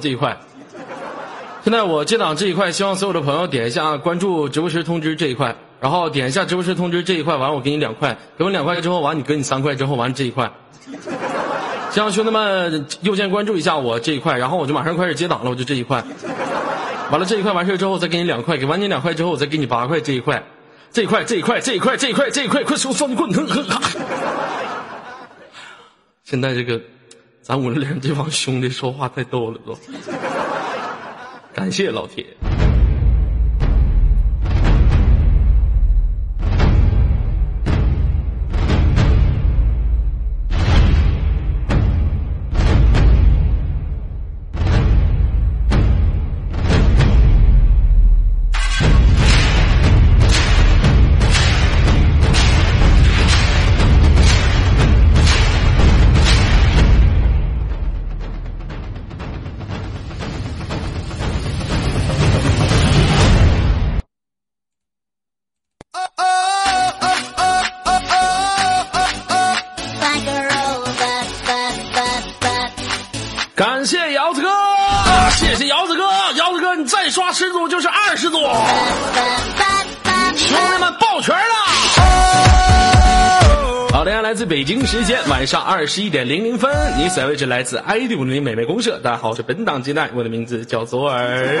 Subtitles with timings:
[0.00, 0.36] 这一块。
[1.62, 10.50] 现在我接档这一块，希望所有的朋友点一下关注直播时通知这一块，然后点一下直播时通知这一块，完我给你两块，给我两块之后完你给你三块之后完这一块。
[11.90, 16.02] 希望兄弟们右键关注一下我这一块，然后我就马上开始接档了，我就这一块。
[17.10, 20.42] 完了这一块完事之后再给你两块，给完你两块之后我再给你八块这一块，
[20.92, 23.30] 这一块这一块这一块这一块这一块，快手双棍！
[26.24, 26.80] 现在这个
[27.50, 29.76] 咱五六零这帮兄弟说话太逗了都。
[31.52, 32.24] 感谢老铁。
[85.40, 91.58] 晚上二十一点零零分，你所在位置来自 ID 五零美美公社，大家好，我是本档接待，我的名字叫左耳。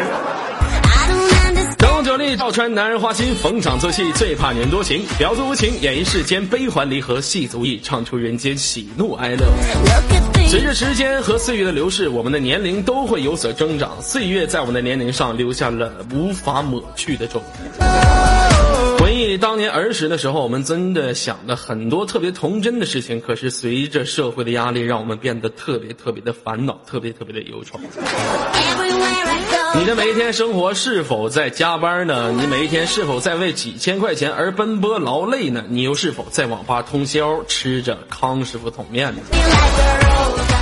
[1.78, 9.46] 张九力赵川男人花心，逢场作戏最怕女人多情，婊子无情，演绎世间悲欢离合，戏足意，唱出人间喜怒哀乐。
[10.46, 18.09] 随着时间和岁月的流逝，我们的年龄都会有所增长，岁月在我们的年龄上留下了无法抹去的皱纹。
[19.20, 27.78] 忆当年儿时的时候，我们真的想的很多特别童真的事情，可是随着社会的压力，让我们变得特别特别的烦恼，特别特别的忧愁。
[29.76, 32.32] 你的每一天生活是否在加班呢？
[32.32, 35.64] 你每一天是否在为几千块钱而奔波劳累呢？
[35.68, 39.20] 你又是否在网吧通宵吃着康师傅桶面呢？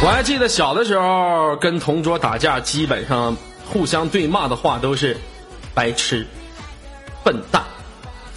[0.02, 3.36] 我还记得小的时候跟同桌打架，基本上
[3.66, 5.16] 互相对骂的话都是
[5.74, 6.26] “白痴
[7.24, 7.64] ”“笨蛋”“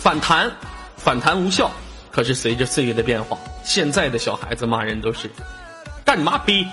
[0.01, 0.51] 反弹
[0.97, 1.69] ”“反弹无效”。
[2.11, 5.29] 可是随着岁月的变化，现在的小孩子骂人都是
[6.03, 6.65] “干你妈逼”，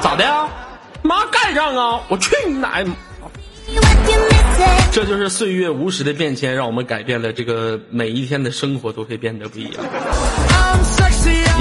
[0.00, 0.48] 咋的呀？
[1.02, 2.00] 妈干上啊！
[2.08, 2.86] 我去你奶！
[4.92, 9.84] 这就是岁月无时的变迁，让我们改变了这个每一天的生活都会变得不一样。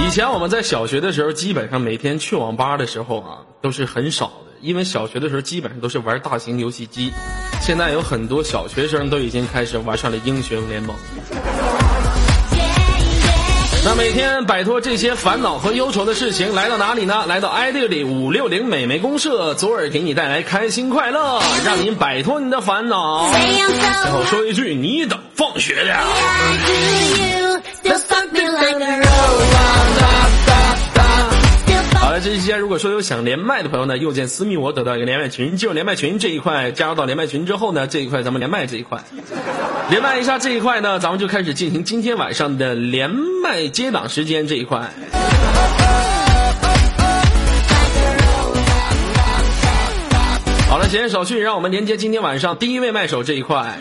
[0.05, 7.11] 以前我们在小学的时候，基本上每天去网吧的时候啊，都是很少的，因为小学的时候基本上都是玩大型游戏机。
[7.61, 10.95] 现在有很多小学生都已经开始玩上了英雄联盟。
[13.85, 17.25] 那每天摆脱这些烦恼和忧愁的事情，来到哪里呢？
[17.27, 23.31] 来到 ID 里五六零美眉公社，左耳给你带来开心快乐，让您摆脱你的烦恼。
[23.31, 26.03] 最后说一句，你等放学了。
[32.11, 39.01] 好了，这期间如果说有想连麦的朋友呢，右键私密我，得到一个连麦群，进入连麦群这一块，加入到连麦群之后呢，这一块咱们连麦这一块，
[39.89, 43.09] 连麦一下这一块呢，咱们就开始进行今天晚上的连
[43.41, 44.91] 麦接档时间这一块。
[50.67, 53.79] 好了，闲言少叙，让我们连接今天晚上第一位麦手这一块。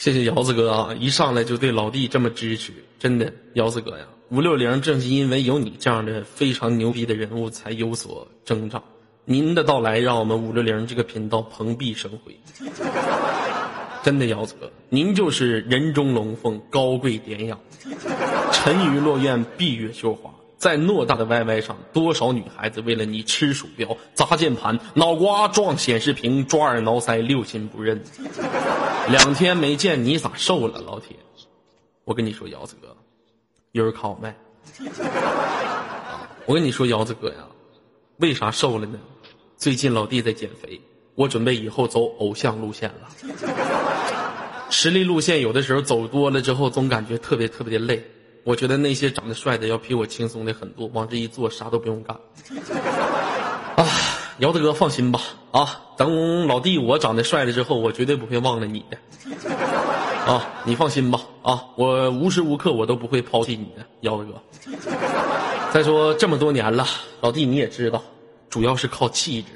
[0.00, 0.94] 谢谢姚子哥啊！
[0.98, 8.82] 一上来就对老弟这么支持，真的，姚子哥呀，五六零正是因为有你这样的非常牛逼的人物，才有所增长。
[9.26, 12.34] 您的到来让我们五六零这个频道蓬荜生辉。
[14.02, 17.58] 真的，姚子哥，您就是人中龙凤，高贵典雅，
[18.52, 20.30] 沉鱼落雁，闭月羞花。
[20.60, 28.04] 在偌大的 YY 上，多少女孩子为了你吃鼠标、砸键盘、脑瓜撞显示屏、抓耳挠腮、六亲不认。
[29.08, 31.16] 两天没见你咋瘦了，老铁？
[32.04, 32.94] 我跟你说，姚子哥，
[33.72, 34.36] 有人看我麦。
[36.44, 37.36] 我跟你说，姚子哥呀，
[38.18, 38.98] 为啥瘦了呢？
[39.56, 40.78] 最近老弟在减肥，
[41.14, 43.08] 我准备以后走偶像路线了。
[44.68, 48.04] 实力路线有的时候走多了之后，总感觉特别特别的累。
[48.44, 52.16] 我觉得那些长得帅的要比我轻松的很多，往这一坐啥都不用干。
[53.76, 53.86] 啊，
[54.38, 55.20] 姚大哥放心吧，
[55.50, 58.98] 啊，等老弟我长得帅了之后，我绝对不会忘了你的。
[60.26, 64.34] 啊，你放心吧，啊，我无时无刻我都不会抛弃你的，姚大哥。
[65.72, 66.86] 再说这么多年了，
[67.20, 68.02] 老弟你也知道，
[68.48, 69.48] 主要是靠气质。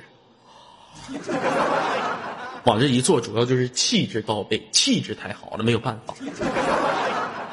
[2.64, 6.14] 往这一坐，主要就是气质到位，气质太好了，没有办法。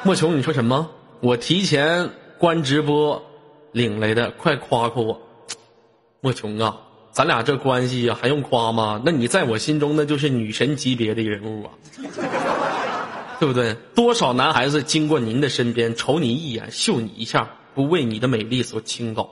[0.02, 0.88] 莫琼，你说什么？
[1.22, 3.22] 我提前关直播，
[3.70, 5.20] 领来的，快夸夸我。
[6.20, 6.80] 莫琼啊，
[7.12, 9.00] 咱俩这关系，还用夸吗？
[9.04, 11.70] 那你在我心中那就是女神级别的人物啊，
[13.38, 13.72] 对不对？
[13.94, 19.30] 多少男孩子经过您的身边，瞅你一眼，秀你一下，不为你的美丽所倾倒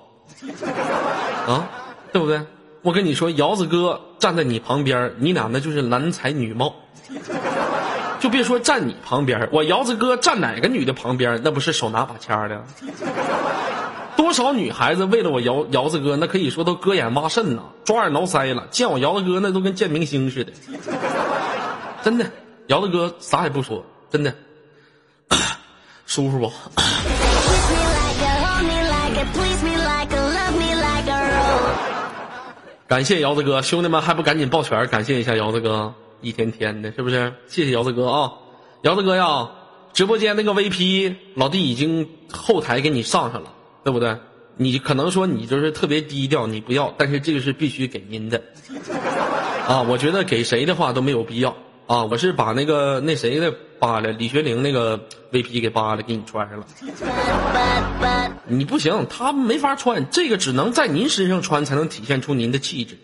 [1.49, 1.69] 啊，
[2.13, 2.41] 对不对？
[2.83, 6.73] 我跟你说，姚子哥站在你旁边，你俩那就是男才女貌。
[8.21, 12.63] 就别说站你旁边，我姚子哥站哪个女的旁边，那不是手拿把掐的？
[14.17, 18.67] 多少女孩子为了我姚姚子哥，那可以说都割眼挖肾呐，抓耳挠腮了。
[18.71, 20.53] 见我姚子哥，那都跟见明星似的。
[22.03, 22.27] 真的，
[22.67, 24.35] 姚子哥啥也不说，真的
[26.07, 26.53] 舒服不？
[32.87, 37.33] 感谢姚子哥，兄弟们还不赶紧抱拳感谢一下姚子哥，一天天的，是不是？
[37.49, 38.33] 谢谢姚子哥啊，
[38.83, 39.51] 姚子哥呀，
[39.93, 43.55] 直播间那个 VP 老弟已经后台给你上上了。
[43.83, 44.15] 对不对？
[44.59, 48.43] 你可能说你就是特别低调，你不要，但是这个是必须给您的，
[49.67, 51.57] 啊，我觉得给谁的话都没有必要
[51.87, 52.05] 啊。
[52.05, 54.99] 我是把那个那谁的扒了，李学玲那个
[55.33, 56.67] VP 给扒了，给你穿上了。
[58.47, 62.99] 你不行，他没法穿，这个只能在您身上穿，才能体现出您的气质。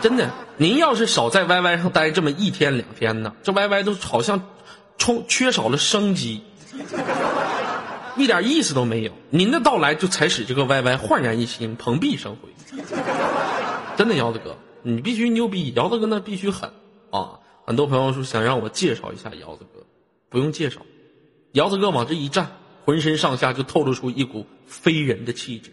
[0.00, 4.40] 真的，您要是少在 YY 上待这么一天两天呢，这 YY 都好像
[4.96, 6.42] 充缺少了生机。
[8.16, 12.48] 一点意思都没有，您的到来就才使这个 YY 焕然一新、蓬荜生辉。
[13.96, 15.72] 真的，姚子哥，你必须牛逼！
[15.76, 16.70] 姚子哥那必须狠
[17.10, 17.38] 啊！
[17.64, 19.84] 很多朋友说想让我介绍一下姚子哥，
[20.30, 20.80] 不用介绍，
[21.52, 22.50] 姚子哥往这一站，
[22.84, 25.70] 浑身上下就透露出一股非人的气质，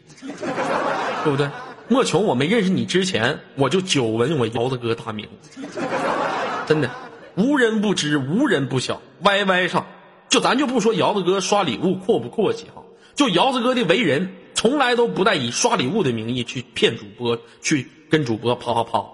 [1.24, 1.50] 对不对？
[1.88, 5.28] 莫琼，我没认识你之前，我就久闻我姚子哥大名，
[6.66, 6.90] 真的，
[7.36, 9.86] 无人不知，无人不晓，YY 上。
[10.28, 12.82] 就咱就不说姚子哥刷礼物阔不阔气哈，
[13.14, 19.06] 就姚子哥的为人，从来都不带以刷礼物的名义去骗主播，去跟主播啪啪啪。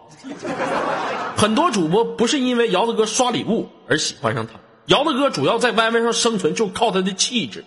[1.35, 4.53] 很多主播不是因为姚子哥刷礼物而喜欢上他，
[4.85, 7.65] 姚子哥主要在 YY 上生存就靠他的气质，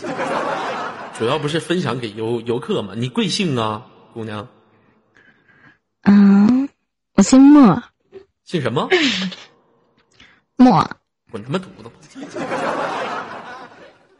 [0.08, 0.83] 呀？
[1.18, 2.94] 主要不是分享给游游客吗？
[2.96, 4.48] 你贵姓啊，姑娘？
[6.02, 6.68] 嗯，
[7.14, 7.82] 我姓莫。
[8.44, 8.88] 姓什么？
[10.56, 10.90] 莫。
[11.30, 11.62] 滚他妈犊
[12.00, 12.18] 子！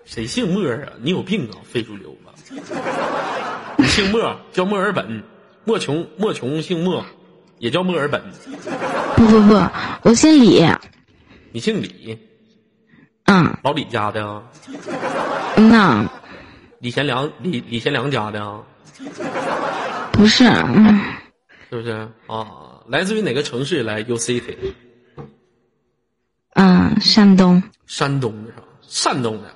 [0.04, 0.92] 谁姓莫啊？
[1.00, 1.58] 你有病啊？
[1.64, 2.32] 非主流吧？
[3.76, 5.22] 你姓莫，叫墨尔本。
[5.64, 7.04] 莫琼，莫琼姓莫，
[7.58, 8.22] 也叫墨尔本。
[9.16, 9.54] 不不不，
[10.02, 10.64] 我姓李。
[11.52, 12.18] 你姓李？
[13.24, 13.56] 嗯。
[13.64, 14.42] 老李家的。
[15.56, 16.08] 嗯呐。
[16.84, 18.60] 李贤良，李李贤良家的啊？
[20.12, 20.44] 不是，
[21.70, 22.46] 是不是啊？
[22.88, 23.82] 来自于哪个城市？
[23.82, 24.54] 来 U City。
[26.52, 27.62] 嗯，山东。
[27.86, 28.52] 山东的？
[28.82, 29.50] 山东的。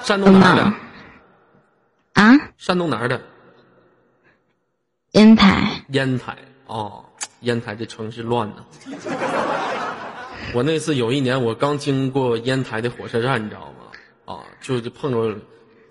[0.00, 0.62] 山东哪儿的？
[2.22, 2.32] 啊？
[2.56, 3.20] 山东哪儿的？
[5.10, 5.84] 烟台。
[5.88, 6.38] 烟台
[6.68, 7.04] 哦，
[7.40, 8.64] 烟台这城市乱呢。
[10.54, 14.34] 我那次有一年，我刚经过烟台的火车站，你知道吗？
[14.36, 15.36] 啊，就就碰着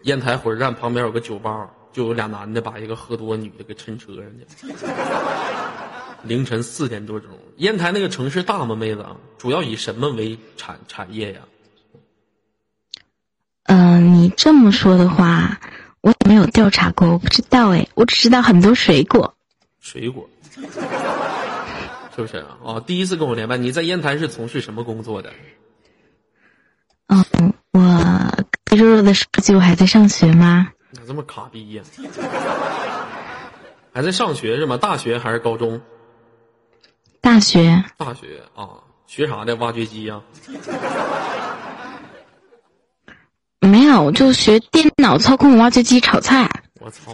[0.03, 4.45] 烟台火车站旁边有个酒吧，就有俩男的把一个喝多女的给抻车上去。
[6.23, 9.05] 凌晨四点多钟，烟台那个城市大吗，妹子？
[9.37, 11.41] 主要以什么为产产业呀？
[13.63, 15.59] 嗯，你这么说的话，
[15.99, 19.35] 我也没有调查过，我不知道哎，我只知道很多水果。
[19.81, 20.29] 水果，
[22.15, 22.57] 是不是啊？
[22.61, 25.29] 哦，第一次跟我连麦，你在烟台是从事什么工作的？
[27.07, 27.52] 嗯，我
[28.75, 30.69] 肉肉的说句，我还在上学吗？
[30.93, 31.83] 咋这么卡逼呀？
[33.93, 34.77] 还在上学是吗？
[34.77, 35.81] 大学还是高中？
[37.21, 37.83] 大学。
[37.97, 38.69] 大学啊，
[39.07, 39.55] 学啥的？
[39.57, 40.21] 挖掘机呀？
[43.59, 46.49] 没有，就学电脑操控挖掘机炒菜。
[46.81, 47.13] 我操！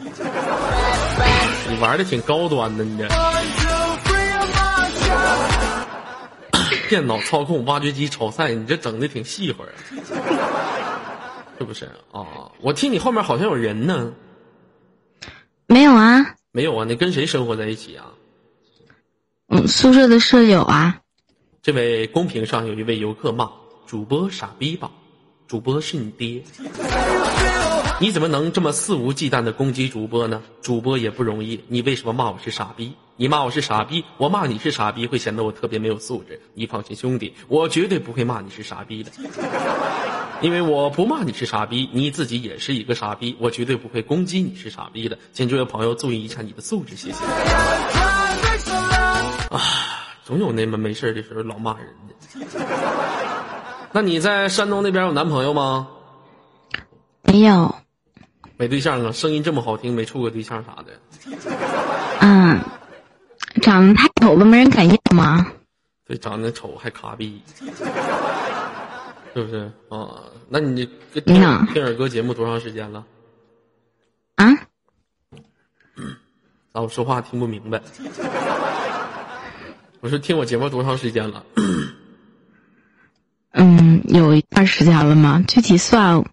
[1.69, 3.07] 你玩的挺高端的，你这。
[6.89, 9.69] 电脑操控挖掘机炒菜，你这整的挺细活啊，
[11.59, 12.51] 是不是哦？
[12.61, 14.13] 我听你后面好像有人呢。
[15.67, 16.35] 没有啊。
[16.53, 16.85] 没有啊？
[16.85, 18.05] 你跟谁生活在一起啊？
[19.49, 21.01] 嗯，宿舍的舍友啊。
[21.61, 23.51] 这位公屏上有一位游客骂
[23.85, 24.89] 主播傻逼吧？
[25.47, 26.41] 主播是你爹。
[27.99, 30.41] 你怎么能这么肆无忌惮的攻击主播呢？
[30.61, 32.93] 主播也不容易，你为什么骂我是傻逼？
[33.17, 36.39] 你骂我是傻逼，我骂你是傻逼，会显得我特别没有素质。
[36.53, 39.11] 你放心，兄弟，我绝对不会骂你是傻逼的，
[40.41, 45.17] 因为我不骂你是傻逼，你自己也是一个傻逼，我绝对不会攻击你是傻逼的。
[45.33, 47.25] 请这位朋友注意一下你的素质，谢谢。
[49.49, 49.59] 啊，
[50.23, 52.13] 总有那么没事的时候老骂人的。
[53.91, 55.87] 那你在山东那边有男朋友吗？
[57.23, 57.75] 没有。
[58.55, 60.99] 没对象啊，声音这么好听，没处过对象啥的。
[62.21, 62.59] 嗯，
[63.61, 65.47] 长得太丑了，没人敢要吗？
[66.05, 67.41] 对，长得丑还卡逼，
[69.33, 70.23] 是不是啊？
[70.47, 73.05] 那你听听耳哥节目多长时间了？
[74.35, 74.47] 啊？
[76.73, 77.81] 咋我说话听不明白？
[80.01, 81.43] 我说听我节目多长时间了？
[83.51, 85.43] 嗯，有一段时间了吗？
[85.47, 86.23] 具体算。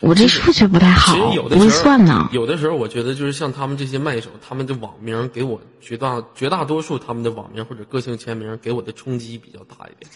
[0.00, 1.14] 我这数学不太好，
[1.48, 2.28] 不会算呢。
[2.32, 10.10] 有的时候，我觉得就是像他们这些麦手，他们的网名给我绝大绝大多数他们的网名或者个性签名给我的冲击比较大一点。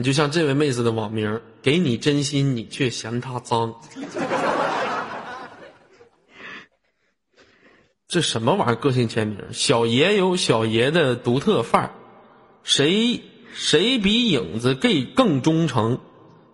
[0.00, 3.74] 你就像这位妹子的网名，给你真心，你却嫌他脏。
[8.08, 8.76] 这什么玩意儿？
[8.76, 9.38] 个性签名？
[9.52, 11.90] 小爷有小爷的独特范儿，
[12.62, 13.20] 谁
[13.52, 16.00] 谁比影子 gay 更忠诚？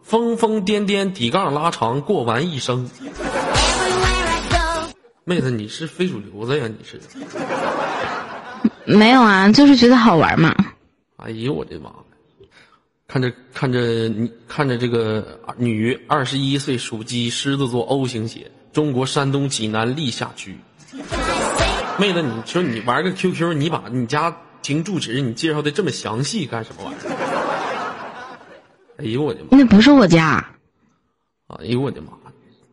[0.03, 2.91] 疯疯癫癫，底杠拉长，过完一生。
[5.23, 6.67] 妹子，你是非主流子呀？
[6.67, 7.01] 你是？
[8.85, 10.53] 没有啊，就是觉得好玩嘛。
[11.19, 11.93] 哎呦我的妈！
[13.09, 20.57] 看着看着你看着这个女，二十一岁，属鸡，狮子座，O 型血，中国山东济南历下区。
[21.99, 28.37] 妹子，你说你玩个 QQ，你把你家庭住址你介绍的这么详细，干什么玩意儿？
[28.99, 29.49] 哎呦我的妈！
[29.53, 30.45] 那不是我家。
[31.47, 32.09] 哎呦我的妈！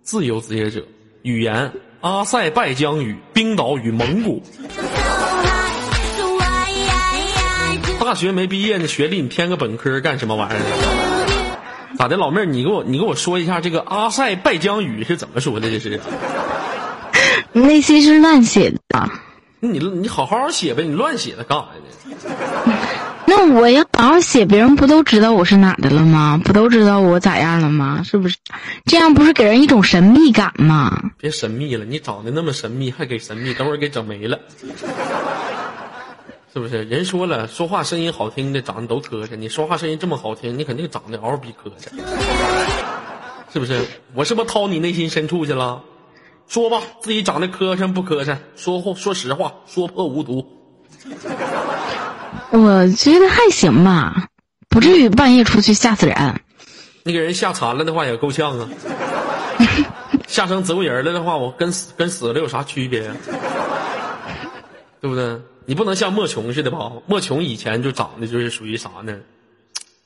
[0.01, 0.83] 自由职业者，
[1.21, 1.71] 语言
[2.01, 4.41] 阿塞拜疆语，冰岛语蒙古。
[8.13, 11.95] 大学没毕业呢，学历你填个本科干什么玩意儿？
[11.97, 15.67] 咋的，老妹儿，你给我你给我说一下这个阿塞拜疆语是怎么说的？
[15.67, 15.99] 这是？
[17.53, 19.09] 那些是乱写的。
[19.61, 21.65] 你你好好写呗，你乱写的干啥
[22.69, 22.77] 呢？
[23.25, 26.39] 那我要好好写，别人不都知道我是哪的了吗？
[26.45, 28.03] 不都知道我咋样了吗？
[28.05, 28.37] 是不是？
[28.85, 31.01] 这样不是给人一种神秘感吗？
[31.17, 34.37] 别神秘了，你长得那么神秘，还给神秘，等会儿给整没了，
[36.53, 36.83] 是不是？
[36.83, 41.89] 人说了，说话声音好听的长得都磕碜，你说话声音这么好听，你肯定长得嗷逼磕碜，
[43.51, 43.81] 是不是？
[44.13, 45.81] 我是不是掏你内心深处去了？
[46.47, 48.37] 说吧，自己长得磕碜不磕碜？
[48.55, 50.47] 说话说实话，说破无毒。
[52.51, 54.27] 我觉得还行吧，
[54.69, 56.39] 不至于半夜出去吓死人。
[57.01, 58.69] 你给人吓残了的话也够呛啊！
[60.27, 63.15] 吓成植物人了的话，我跟死跟死了有啥区别呀？
[65.01, 65.41] 对不对？
[65.65, 66.91] 你不能像莫琼似的吧？
[67.07, 69.19] 莫琼以前就长得就是属于啥呢？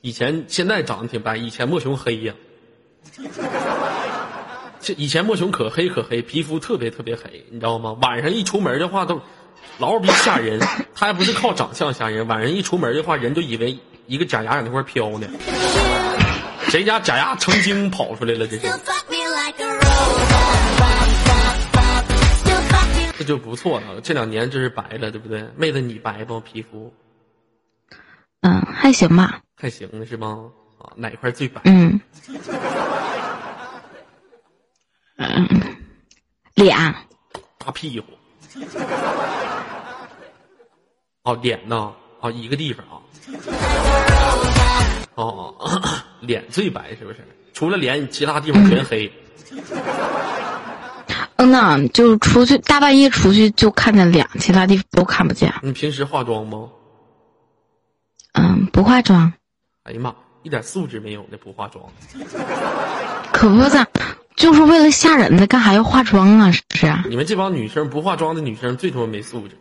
[0.00, 2.34] 以前现在长得挺白，以前莫琼黑呀。
[4.80, 7.96] 这以前莫琼可黑可黑，皮肤特别特别黑，你知道吗？
[8.00, 9.20] 晚上一出门的话都。
[9.78, 10.60] 老逼吓人，
[10.94, 15.28] 他还不是靠长相吓人，晚上一出门的话，人就以为一个假牙在那块飘呢。
[16.68, 18.46] 谁家假牙成精跑出来了？
[18.46, 18.66] 这是，
[23.18, 24.00] 这就不错了。
[24.00, 25.44] 这两年真是白了，对不对？
[25.56, 26.38] 妹子，你白不？
[26.38, 26.94] 皮肤？
[28.42, 29.42] 嗯，还行吧。
[29.56, 30.48] 还行是吗？
[30.78, 31.60] 啊，啊，哪块最白？
[31.64, 32.00] 嗯，
[35.16, 35.48] 嗯，
[36.54, 36.76] 脸，
[37.58, 38.06] 大屁股。
[41.24, 41.92] 哦，脸呢？
[42.20, 43.02] 啊，一个地方啊。
[45.16, 45.52] 哦，
[46.22, 47.18] 脸最白是不是？
[47.52, 49.12] 除了脸，其他地方全黑。
[49.50, 49.58] 嗯
[51.50, 55.52] 呐，就出去大半夜出去就看见脸，其他地方都看不见。
[55.62, 56.68] 你平时化妆吗？
[58.32, 59.32] 嗯，不化妆。
[59.84, 61.84] 哎呀妈，一点素质没有那，不化妆。
[63.32, 63.86] 可不咋，
[64.36, 66.50] 就是为了吓人的，干啥要化妆啊？
[66.52, 66.94] 是不是？
[67.08, 69.56] 你们这帮女生不化妆的女生最他妈没素质。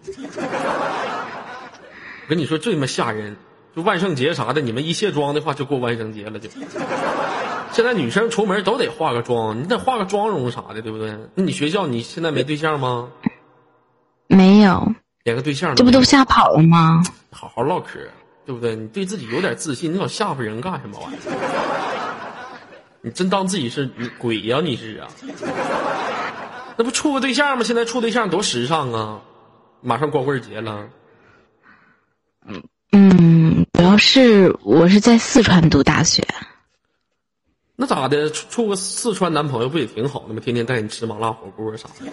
[2.25, 3.35] 我跟你说，最他妈吓人，
[3.75, 6.49] 就万圣节啥的，你们一卸妆的话，就过万圣节了就。
[7.71, 11.17] 现在女生出门都得化个妆，你得化个妆容啥的，对不对？
[11.35, 13.09] 那你学校你现在没对象吗？
[14.27, 14.91] 没有，
[15.23, 17.03] 连个对象这不都吓跑了吗？
[17.31, 17.99] 好好唠嗑，
[18.45, 18.75] 对不对？
[18.75, 21.21] 你对自己有点自信，你老吓唬人干什么玩意儿？
[23.01, 24.59] 你真当自己是鬼呀？
[24.61, 25.07] 你是啊？
[26.75, 27.63] 那不处个对象吗？
[27.63, 29.21] 现在处对象多时尚啊！
[29.81, 30.89] 马上光棍节了。
[32.91, 36.25] 嗯，主要是我是在四川读大学。
[37.79, 38.31] 那咋的？
[38.31, 40.41] 处处个四川男朋友不也挺好的吗？
[40.43, 42.11] 天天带你吃麻辣火锅啥的。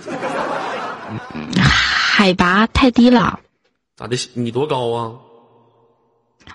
[1.75, 3.41] 海拔太低了。
[3.97, 4.15] 咋的？
[4.35, 5.13] 你多高啊？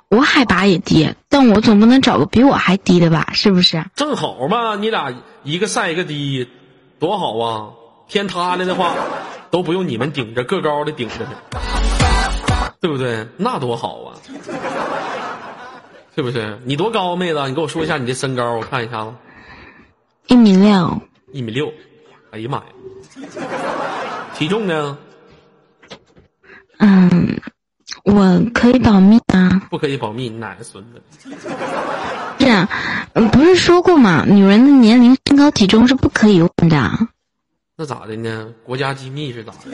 [0.09, 3.31] 我海拔也低，但我总不能找个比我还低的吧？
[3.33, 3.83] 是不是？
[3.95, 5.11] 正好嘛，你俩
[5.43, 6.47] 一个晒一个低，
[6.99, 7.69] 多好啊！
[8.07, 8.93] 天塌了的话，
[9.49, 11.31] 都不用你们顶着，个高的顶着呢，
[12.79, 13.27] 对不对？
[13.37, 14.13] 那多好啊！
[16.19, 16.59] 是不是？
[16.65, 17.47] 你多高，妹子？
[17.47, 19.13] 你给我说一下你的身高，我看一下子。
[20.27, 21.01] 一米六。
[21.31, 21.71] 一米六。
[22.31, 22.65] 哎呀妈呀！
[24.35, 24.97] 体重呢？
[26.79, 27.39] 嗯，
[28.03, 29.61] 我可以保密啊。
[29.69, 31.01] 不可以保密，你奶奶孙子。
[32.37, 32.67] 是啊，
[33.31, 34.25] 不是说过吗？
[34.27, 36.91] 女人的年龄、身高、体重是不可以问的。
[37.77, 38.49] 那咋的呢？
[38.65, 39.69] 国家机密是咋的？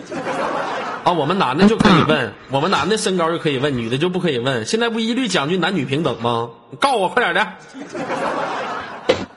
[1.06, 4.66] 啊，我们男的就可以问，我们男的身高就可以问，女的就不可以问。
[4.66, 6.50] 现在不一律讲究男女平等吗？
[6.72, 7.48] 你告我快点的。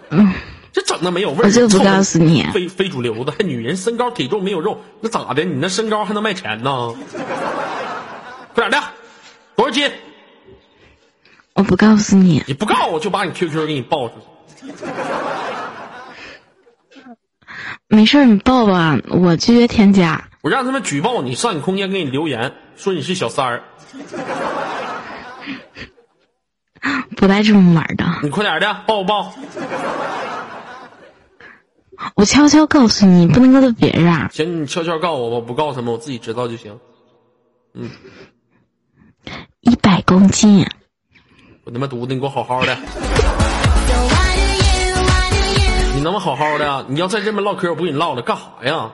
[0.08, 0.32] 嗯，
[0.72, 1.44] 这整的没有味儿。
[1.44, 2.42] 我就不告诉你。
[2.54, 5.44] 非非主流的，还女人身高体重没有肉，那咋的？
[5.44, 6.94] 你那身高还能卖钱呢？
[8.54, 8.88] 快点的，
[9.54, 9.90] 多少斤？
[11.52, 12.42] 我不告诉你。
[12.46, 14.14] 你不告我就把你 QQ 给你报出
[14.56, 14.72] 去。
[17.88, 20.27] 没事你报吧，我拒绝添加。
[20.40, 23.64] 我让他们举报你，上你空间给你留言，说你是小三儿。
[27.16, 28.04] 不带这么玩的。
[28.22, 29.32] 你快点的，报不报？
[32.14, 34.30] 我悄悄告诉你，不能告诉别人。
[34.30, 36.78] 行，你悄悄告诉我吧，不告诉他们，我自己知道就行。
[37.74, 37.90] 嗯。
[39.60, 40.64] 一百公斤。
[41.64, 42.76] 我他妈犊子，你给我好好的。
[45.96, 46.86] 你能不能好好的？
[46.88, 48.92] 你要再这么唠嗑，我不跟你唠了，干啥呀？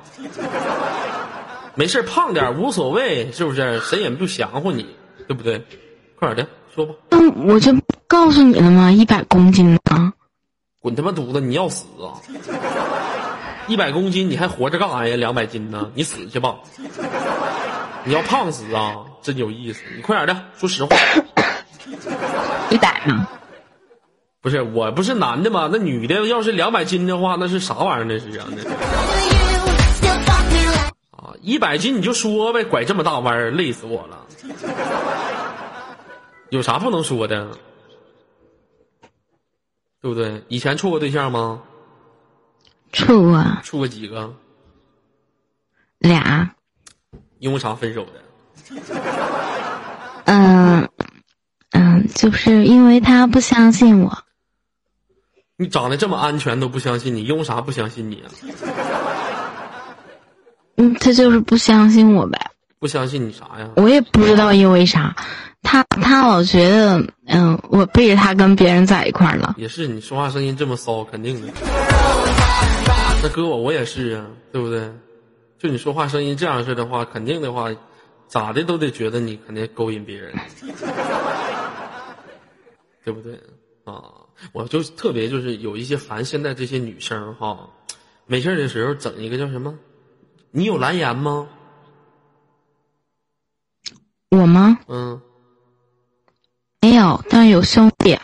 [1.74, 3.80] 没事，胖点无所谓，是不是？
[3.80, 4.86] 谁也不降乎你，
[5.26, 5.60] 对不对？
[6.16, 6.94] 快点的，说吧。
[7.10, 7.72] 那我就
[8.06, 8.92] 告诉你了吗？
[8.92, 10.12] 一百公斤呢？
[10.80, 11.40] 滚他妈犊子！
[11.40, 12.20] 你要死啊！
[13.66, 15.16] 一百公斤，你还活着干啥呀？
[15.16, 15.90] 两百斤呢？
[15.94, 16.56] 你死去吧！
[18.04, 18.96] 你要胖死啊？
[19.22, 19.82] 真有意思！
[19.96, 20.94] 你快点的，说实话。
[22.70, 23.26] 一百呢？
[24.42, 25.70] 不是，我不是男的吗？
[25.72, 28.04] 那女的要是两百斤的话，那是啥玩意儿？
[28.04, 28.62] 那是啊，那。
[28.62, 28.76] 啊，
[31.42, 34.26] 一百斤你就说呗，拐这么大弯儿，累死我了。
[36.50, 37.58] 有啥不能说的？
[40.00, 40.42] 对不对？
[40.48, 41.62] 以前处过对象吗？
[42.92, 43.44] 处过。
[43.62, 44.34] 处过几个？
[45.98, 46.54] 俩。
[47.38, 48.22] 因为啥分手的？
[50.26, 50.88] 嗯
[51.70, 54.24] 嗯，就是因为他不相信我。
[55.56, 58.30] 你长得这么安全都不相信你，因为啥不相信你啊？
[60.84, 62.50] 嗯，他就是不相信我呗。
[62.78, 63.70] 不相信你啥呀？
[63.76, 65.16] 我也不知道因为啥，
[65.62, 69.54] 他他老觉得，嗯，我背着他跟别人在一块儿了。
[69.56, 71.52] 也是，你说话声音这么骚，肯定的。
[73.22, 74.92] 那哥我我也是啊，对不对？
[75.58, 77.70] 就你说话声音这样式的话，肯定的话，
[78.28, 80.34] 咋的都得觉得你肯定勾引别人，
[83.02, 83.40] 对不对？
[83.84, 84.02] 啊，
[84.52, 87.70] 我就特别就是有一些烦现在这些女生哈，
[88.26, 89.74] 没事的时候整一个叫什么？
[90.56, 91.48] 你有蓝颜吗？
[94.30, 94.78] 我吗？
[94.86, 95.20] 嗯，
[96.80, 98.16] 没有，但有兄弟。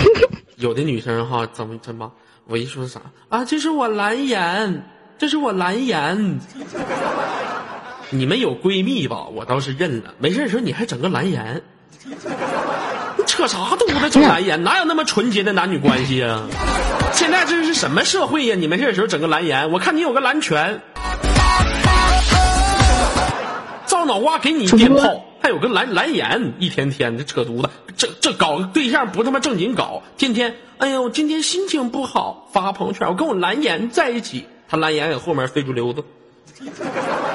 [0.56, 2.12] 有的女生哈，怎么怎么，
[2.46, 3.46] 我一说啥啊？
[3.46, 4.84] 这是我蓝颜，
[5.16, 6.40] 这是我蓝颜。
[8.10, 9.24] 你们有闺蜜吧？
[9.24, 10.12] 我倒是认了。
[10.18, 11.62] 没事的时候你还整个蓝颜，
[12.04, 14.10] 你扯啥犊子？
[14.10, 16.46] 整蓝颜哪有那么纯洁的男女关系啊？
[17.14, 18.56] 现在这是什么社会呀？
[18.56, 20.82] 你没事的时候整个蓝颜，我看你有个蓝拳，
[24.02, 36.02] 造脑瓜给你电炮，还有个蓝蓝颜，一天天的扯犊子，这这搞个对象不他妈正经搞，天天哎呦，今天心情不好，发个朋友圈，我跟我蓝颜在一起，他蓝颜搁后面非主流子。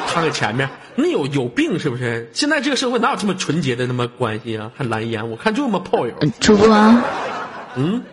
[0.08, 2.30] 他在前面，那有有病是不是？
[2.34, 4.70] 现在这个社会哪有这么纯洁的那么关系啊？
[4.76, 6.14] 还蓝颜，我看就他妈炮友。
[6.42, 6.68] 主播，
[7.78, 8.04] 嗯，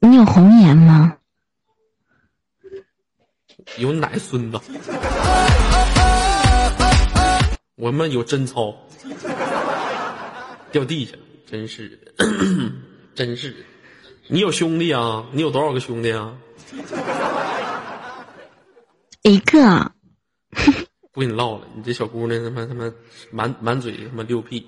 [0.00, 1.16] 你有红颜吗？
[3.78, 4.60] 有奶孙子。
[7.76, 8.74] 我们有贞操，
[10.72, 12.24] 掉地下了，真是的，
[13.14, 13.56] 真是的。
[14.28, 15.26] 你有兄弟啊？
[15.32, 16.34] 你有多少个兄弟啊？
[19.22, 19.92] 一个。
[21.12, 22.90] 不跟你唠了，你这小姑娘他妈他妈
[23.30, 24.66] 满满嘴他妈溜屁，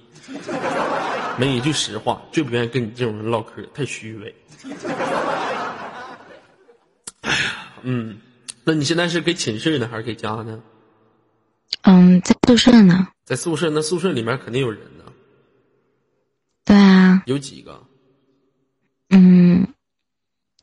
[1.39, 4.35] 没一句实话，最不愿意跟你这种人唠嗑，太虚伪。
[7.23, 8.19] 哎呀，嗯，
[8.65, 10.63] 那你现在是给寝室呢，还是给家呢？
[11.83, 13.09] 嗯，在宿舍呢。
[13.25, 15.05] 在宿舍，那宿舍里面肯定有人呢。
[16.65, 17.23] 对啊。
[17.27, 17.83] 有几个？
[19.11, 19.67] 嗯，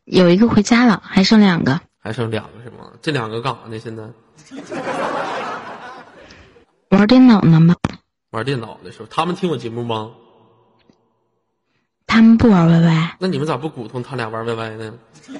[0.05, 1.79] 有一个回家了，还剩两个。
[1.99, 2.91] 还剩两个是吗？
[3.01, 3.79] 这两个干啥呢？
[3.79, 4.03] 现在？
[6.89, 7.75] 玩电脑呢吗？
[8.31, 10.11] 玩电脑的时候，他们听我节目吗？
[12.07, 13.15] 他们不玩 YY。
[13.19, 14.93] 那你们咋不鼓动他俩玩 YY 呢？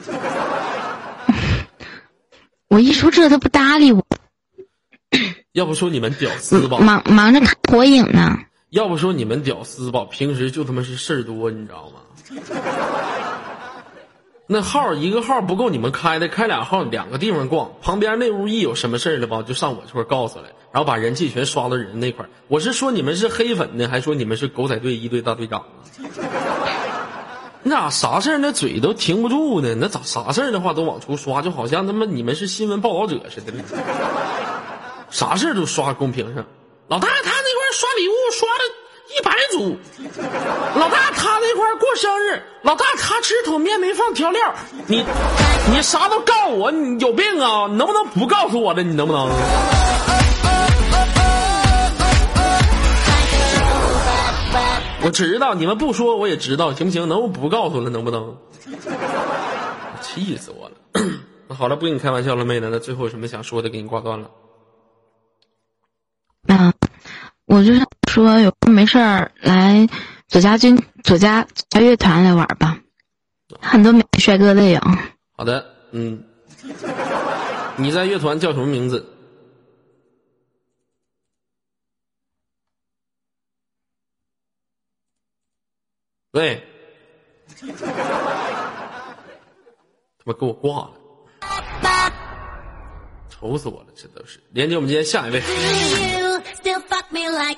[2.68, 4.04] 我一说这，他不搭理我。
[5.56, 6.80] 要不说你们屌丝吧？
[6.80, 8.40] 忙忙着看火影呢。
[8.72, 10.04] 要不说你们屌丝吧？
[10.12, 12.02] 平时就他妈是事儿多，你知道吗？
[14.48, 17.72] 那号一个号不够你们开的，开俩号两个地方逛。
[17.82, 25.64] 旁边那屋一有什么事儿了吧，就上我这块告诉来，然后把人气全刷到人那块我是说你们是黑粉呢，还说你们是狗仔队一队大队长
[27.64, 29.74] 你咋啥事儿那嘴都停不住呢？
[29.80, 33.54] 那咋啥事儿的话都往出刷，就好像他妈你们是新闻报道者似的。
[35.16, 36.46] 啥事都刷公屏上。
[36.90, 38.60] 老大他那块刷礼物刷了。
[39.08, 39.78] 一百组，
[40.80, 44.54] 老大他那块过生日，老大他吃桶面没放调料，
[44.88, 45.06] 你
[45.72, 47.68] 你啥都告我，你有病啊？
[47.68, 48.82] 能不能不告诉我的？
[48.82, 49.30] 你能不能？
[55.04, 57.08] 我知道你们不说我也知道，行不行？
[57.08, 57.92] 能不不告诉了？
[57.92, 58.36] 能不能？
[60.02, 60.76] 气死我了！
[61.48, 62.70] 那 好了，不跟你开玩笑了，妹子。
[62.72, 63.70] 那最后有什么想说的？
[63.70, 64.32] 给你挂断了。
[66.48, 66.74] 啊，
[67.56, 67.86] 我就想。
[68.16, 69.90] 说有空没事儿来
[70.30, 72.80] 左家军左家家乐团来玩吧，
[73.60, 74.80] 很多美帅哥的有。
[75.34, 76.24] 好的，嗯，
[77.76, 79.06] 你在乐团叫什么名字？
[86.32, 86.64] 喂，
[87.60, 87.68] 他
[90.24, 90.94] 妈给我挂了，
[93.30, 94.40] 愁死我了，这都是。
[94.52, 95.44] 连接我们今天下一位。
[97.36, 97.54] 来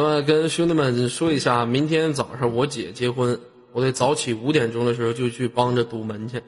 [0.00, 3.38] 吧，跟兄弟们说一下，明天早上我姐结婚，
[3.72, 6.42] 我得早起五点钟的时候就去帮着堵门去。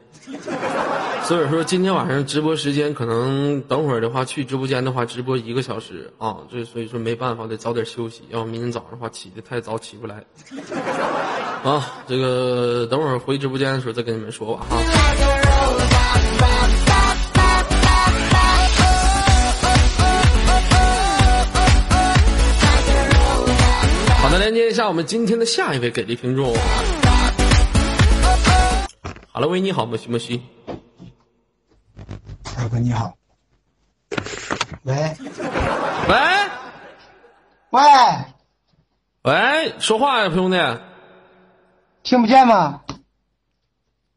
[1.31, 10.25] 所以说，今天晚上直播时间可能等会儿的话去直播间的话直播一个小时啊，这所以说没办法，得早点休息，要不明天早上的话起的太早起不来。
[11.62, 14.75] 啊，这个等会儿回直播间的时候再跟你们说吧啊。
[24.21, 26.53] 好的，连接一下我们今天的下一位给力听众。
[29.29, 30.43] 好了，喂，你好，莫西莫西。
[32.61, 33.16] 大哥你好，
[34.83, 35.16] 喂，
[36.09, 36.16] 喂，
[37.70, 37.81] 喂，
[39.23, 40.59] 喂，说话呀，兄弟，
[42.03, 42.83] 听不见吗？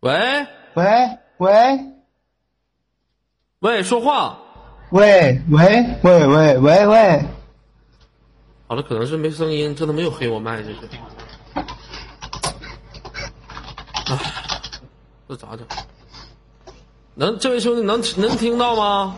[0.02, 1.80] 喂，喂，喂，
[3.60, 4.38] 喂，说话，
[4.90, 7.24] 喂，喂，喂，喂，喂，喂，
[8.68, 10.76] 好了，可能是没声音，这都没有黑我麦，这是，
[11.54, 11.64] 哎，
[15.30, 15.66] 这咋整？
[17.16, 19.16] 能，这位兄弟能能听到吗？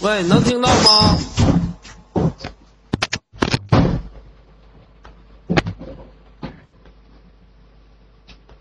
[0.00, 1.16] 喂，能听到吗？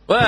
[0.08, 0.20] 喂，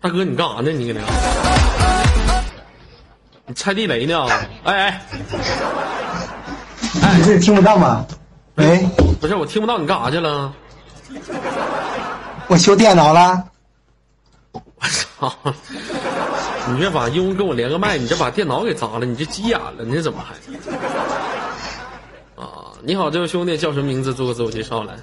[0.00, 0.70] 大哥，你干啥呢？
[0.70, 1.00] 你搁那？
[3.46, 4.26] 你踩地雷呢？
[4.64, 5.00] 哎
[7.02, 8.06] 哎，你这听不到吗？
[8.56, 8.86] 喂，
[9.20, 10.52] 不是我听不到你干啥去了？
[12.46, 13.44] 我修电脑了。
[14.52, 15.32] 我操！
[16.70, 20.34] 你这把因为跟我连个麦，你这把电脑给砸了，你这急眼了，你这怎么还？
[22.42, 24.14] 啊，你好，这位兄弟叫什么名字？
[24.14, 24.94] 做个自我介绍来。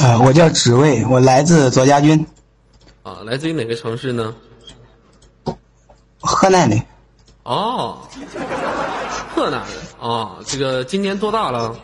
[0.00, 2.26] 呃，我叫职位，我来自左家军，
[3.02, 4.34] 啊，来自于哪个城市呢？
[6.20, 6.76] 河南的，
[7.44, 7.98] 哦，
[9.34, 11.74] 河南的啊，这个今年多大了？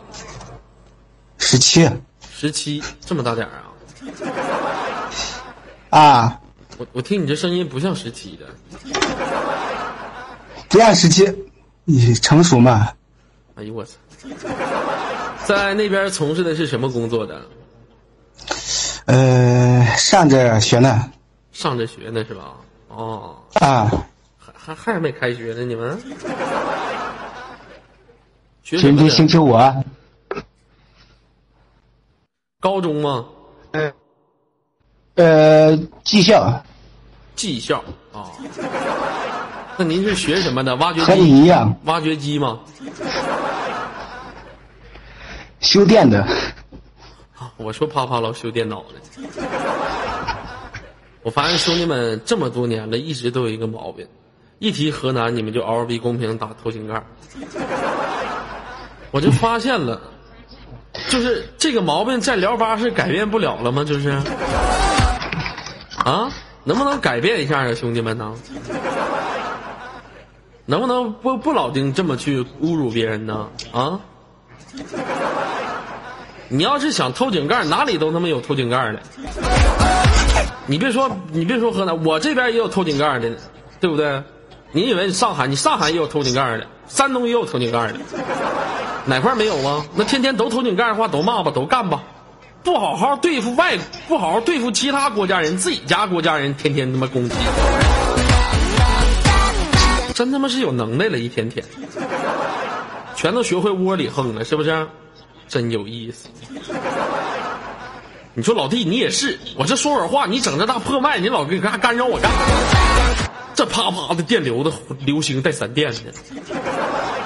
[1.49, 1.89] 十七
[2.29, 3.53] 十七，这么大点儿
[5.89, 5.97] 啊？
[5.97, 6.41] 啊，
[6.77, 8.45] 我我听你这声音不像十七的。
[10.67, 11.25] 不像十七，
[11.85, 12.89] 你成熟嘛？
[13.55, 13.93] 哎呦我操！
[15.45, 17.41] 在那边从事的是什么工作的？
[19.05, 21.09] 呃，上着学呢。
[21.53, 22.57] 上着学呢是吧？
[22.89, 23.89] 哦，啊，
[24.37, 25.97] 还还还没开学呢，你们？
[28.63, 29.25] 学什么今天星？
[29.25, 29.73] 期五啊。
[32.67, 33.25] 高中吗？
[33.71, 33.93] 呃，
[35.15, 36.61] 呃，技校
[37.33, 38.27] 技校啊。
[39.77, 40.75] 那您是学什么的？
[40.75, 41.29] 挖掘和你机？
[41.29, 42.59] 一样挖掘机吗？
[45.61, 46.27] 修电的。
[47.55, 48.95] 我说啪啪老修电脑的。
[51.23, 54.05] 我发现兄弟们这么多年了，一直都有一个毛病，
[54.59, 57.01] 一提河南你们就嗷嗷逼公屏打头井盖。
[59.11, 60.01] 我就发现了，
[61.09, 63.83] 就是这个毛病在聊吧是改变不了了吗？
[63.83, 64.09] 就是
[66.03, 66.29] 啊，
[66.63, 68.33] 能不能改变一下啊，兄弟们呢？
[70.65, 73.47] 能不能不不老丁这么去侮辱别人呢？
[73.71, 73.99] 啊？
[76.49, 78.99] 你要是想偷井盖，哪里都他妈有偷井盖的。
[80.65, 83.29] 你别说，你别说河南，我这边也有偷井盖的，
[83.79, 84.21] 对不对？
[84.73, 87.93] 你以为你上海，你上海也有偷井盖的，山东也有偷井盖的，
[89.07, 89.85] 哪块没有啊？
[89.95, 92.03] 那天天都偷井盖的话，都骂吧，都干吧，
[92.61, 97.35] 不好好对付外，不好好对付其他国家人，自己家国家人天天他妈攻击，
[100.13, 101.65] 真他妈是有能耐了，一天天，
[103.15, 104.87] 全都学会窝里横了，是不是？
[105.47, 106.27] 真有意思。
[108.33, 113.31] 你说老弟，你也是，我这说会话，你整这大破麦，你老跟干干扰我干啥？
[113.55, 114.71] 这啪啪的电流的
[115.05, 116.13] 流星带闪电的，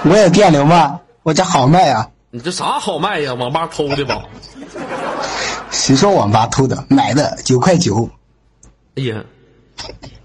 [0.04, 1.00] 我有电流吗？
[1.24, 2.10] 我这好卖啊！
[2.32, 3.34] 你这啥好卖呀？
[3.36, 4.24] 网吧偷的吧？
[5.70, 6.84] 谁说网吧偷的？
[6.90, 8.10] 买的九块九。
[8.96, 9.24] 哎呀，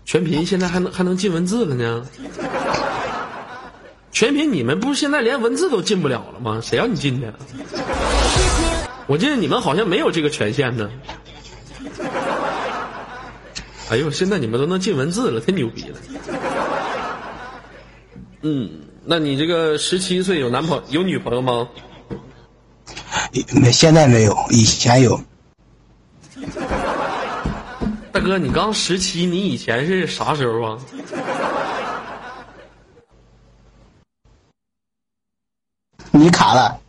[0.07, 2.07] 全屏现在还能还能进文字了呢。
[4.11, 6.61] 全屏你们不是现在连文字都进不了了吗？
[6.63, 7.35] 谁让你进的？
[9.07, 10.91] 我记得你们好像没有这个权限呢。
[13.91, 15.99] 哎呦，现在你们都能进文字了，太牛逼了。
[18.41, 18.71] 嗯，
[19.09, 21.69] 那你这个十七岁有男朋有女朋友吗？
[23.53, 25.21] 没，现在没有，以前有。
[28.11, 30.79] 大哥，你刚十七，你以前是啥时候啊？
[36.11, 36.81] 你卡了。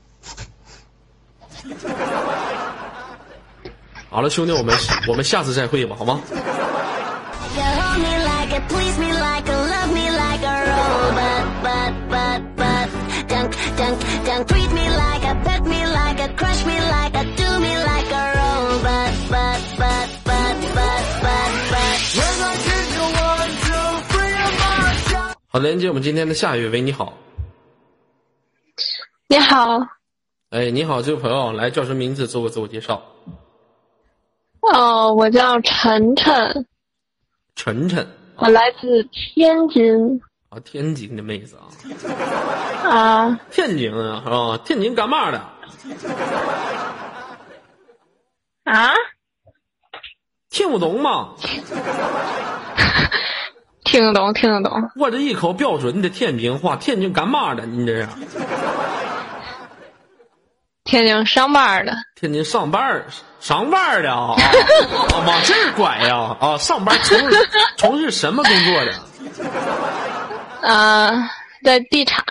[4.10, 4.75] 好了，兄弟，我们
[5.08, 6.19] 我们下次再会吧，好吗？
[25.49, 27.13] 好，连接我们今天的下一位，喂，你好，
[29.27, 29.80] 你好，
[30.51, 32.27] 哎，你好，这位朋友，来叫什么名字？
[32.27, 33.01] 做个自我介绍。
[34.62, 36.67] 哦，我叫晨晨，
[37.56, 41.65] 晨晨我来自天津啊，天津的妹子啊，
[42.88, 44.60] 啊，天津啊，是吧？
[44.63, 45.41] 天津干嘛的？
[48.65, 48.91] 啊，
[50.50, 51.30] 听不懂吗？
[53.86, 57.65] 听得懂，听得懂，我这一口标准的天津话，天津干嘛的？
[57.65, 58.10] 你这是？
[60.84, 63.06] 天津上班的，天津上班儿
[63.39, 64.34] 上班儿的啊，
[65.13, 66.58] 啊往这儿拐呀啊！
[66.58, 68.93] 上班从事从事什么工作的？
[70.67, 71.30] 啊，
[71.63, 72.26] 在地产，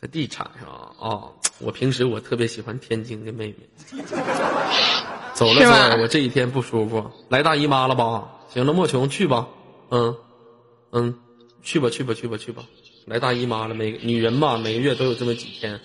[0.00, 1.22] 在地产上啊。
[1.62, 3.56] 我平时我特别喜欢天津的妹妹。
[5.34, 8.28] 走了走了，我这几天不舒服，来大姨妈了吧？
[8.52, 9.48] 行了，莫琼去吧，
[9.90, 10.14] 嗯
[10.92, 11.18] 嗯，
[11.62, 12.62] 去吧去吧去吧去吧，
[13.06, 15.80] 来大姨妈了，每个女人嘛，每个月都有这么几天，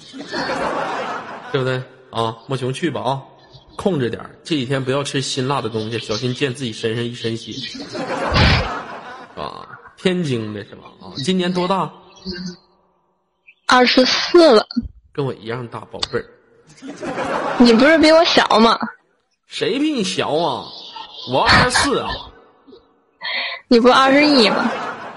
[1.53, 2.35] 对不对啊？
[2.47, 3.23] 莫琼去吧啊，
[3.77, 7.53] 控制点儿这几天不要吃辛辣的东西，小心溅自己身上一身血。
[9.35, 10.83] 啊，天津的是吧？
[10.99, 11.89] 啊，今年多大？
[13.65, 14.67] 二十四了，
[15.17, 16.25] 跟我一样大，宝贝儿。
[17.57, 18.77] 你不是比我小吗？
[19.47, 20.67] 谁比你小啊？
[21.33, 22.07] 我二十四啊，
[23.67, 24.71] 你不二十一吗？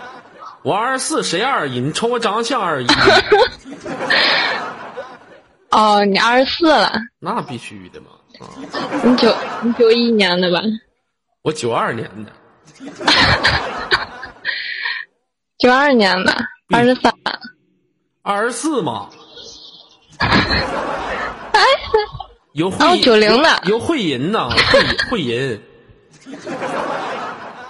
[0.64, 1.80] 我二十四，谁二十一？
[1.80, 2.86] 你瞅我长得像二十一？
[5.70, 8.06] 哦，你二十四了，那必须的嘛！
[8.40, 8.48] 啊，
[9.04, 10.62] 你九你九一年的吧？
[11.42, 12.32] 我九二年的，
[15.58, 16.34] 九二年的，
[16.70, 17.12] 二十三。
[18.22, 19.10] 二十四嘛。
[20.20, 21.64] 哎，
[22.52, 23.26] 有会哦90的
[23.64, 24.80] 有有会银呐，会
[25.10, 25.60] 会银，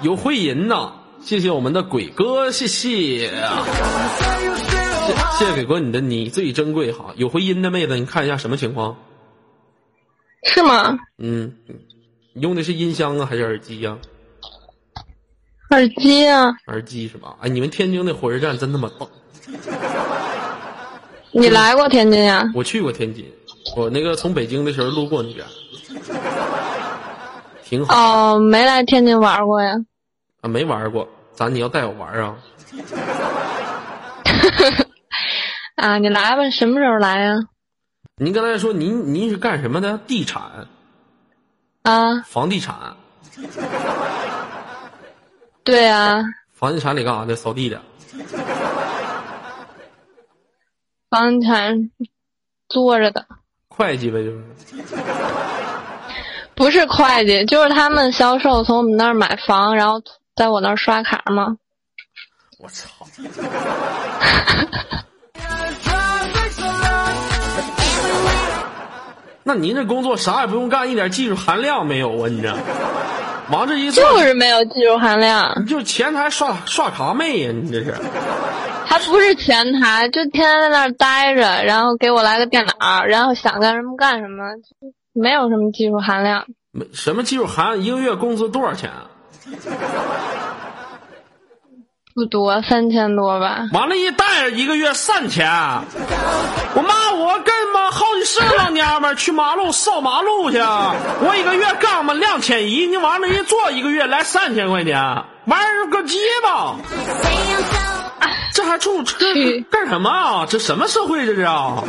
[0.02, 0.92] 有会银呐！
[1.22, 3.30] 谢谢我们的鬼哥，谢谢，谢
[5.38, 7.12] 谢谢鬼哥，你的你最珍贵哈！
[7.16, 8.96] 有回音的妹子，你看一下什么情况？
[10.44, 10.98] 是吗？
[11.18, 11.54] 嗯，
[12.32, 13.98] 你用的是音箱啊还是耳机呀、
[15.70, 17.36] 耳机啊，耳机是吧？
[17.42, 19.06] 哎，你们天津的火车站真他妈棒！
[21.32, 22.50] 你来过天津呀？
[22.54, 23.24] 我去过天津，
[23.76, 25.46] 我那个从北京的时候路过那边，
[27.64, 29.74] 挺好哦，没来天津玩过呀。
[30.40, 31.08] 啊，没玩过。
[31.32, 32.36] 咱你要带我玩啊？
[35.76, 37.34] 啊，你来吧，什么时候来呀？
[38.16, 39.96] 您刚才说您您是干什么的？
[40.06, 40.42] 地产、
[41.82, 42.96] 啊，房地产、
[45.64, 47.34] 对呀，房地产里干啥的？
[47.36, 47.80] 扫地的。
[51.10, 51.90] 房地产
[52.68, 53.26] 坐着的，
[53.68, 54.38] 会计呗，就是。
[56.54, 60.00] 不是会计，就是他们销售从我们那儿买房，然后
[60.36, 61.56] 在我那儿刷卡吗。
[62.58, 62.88] 我操！
[69.42, 72.28] 那您这工作啥也不用干，一点技术含量没有啊？
[72.28, 72.54] 你这，
[73.50, 77.94] 王志一坐，就是没有技术含量，你就前台刷刷卡妹呀、你这是？
[78.90, 84.46] 还不是前台，就天天在那儿待着，然后给我来个电脑，然后想干什么干什么，
[85.12, 86.44] 没有什么技术含量。
[86.72, 87.80] 没什么技术含？
[87.80, 89.06] 一个月工资多少钱啊？
[92.16, 93.68] 不多，三千多吧。
[93.72, 95.46] 完了，一带着一个月三千。
[95.48, 104.96] 我妈，我跟妈好几十老娘们儿去马路扫马路去，我一个月干嘛两千一，你往那一坐，一个月来三千块钱，
[105.46, 106.74] 玩儿个鸡巴！
[108.52, 110.46] 这还出这去干什么啊？
[110.46, 111.82] 这什么社会这是啊？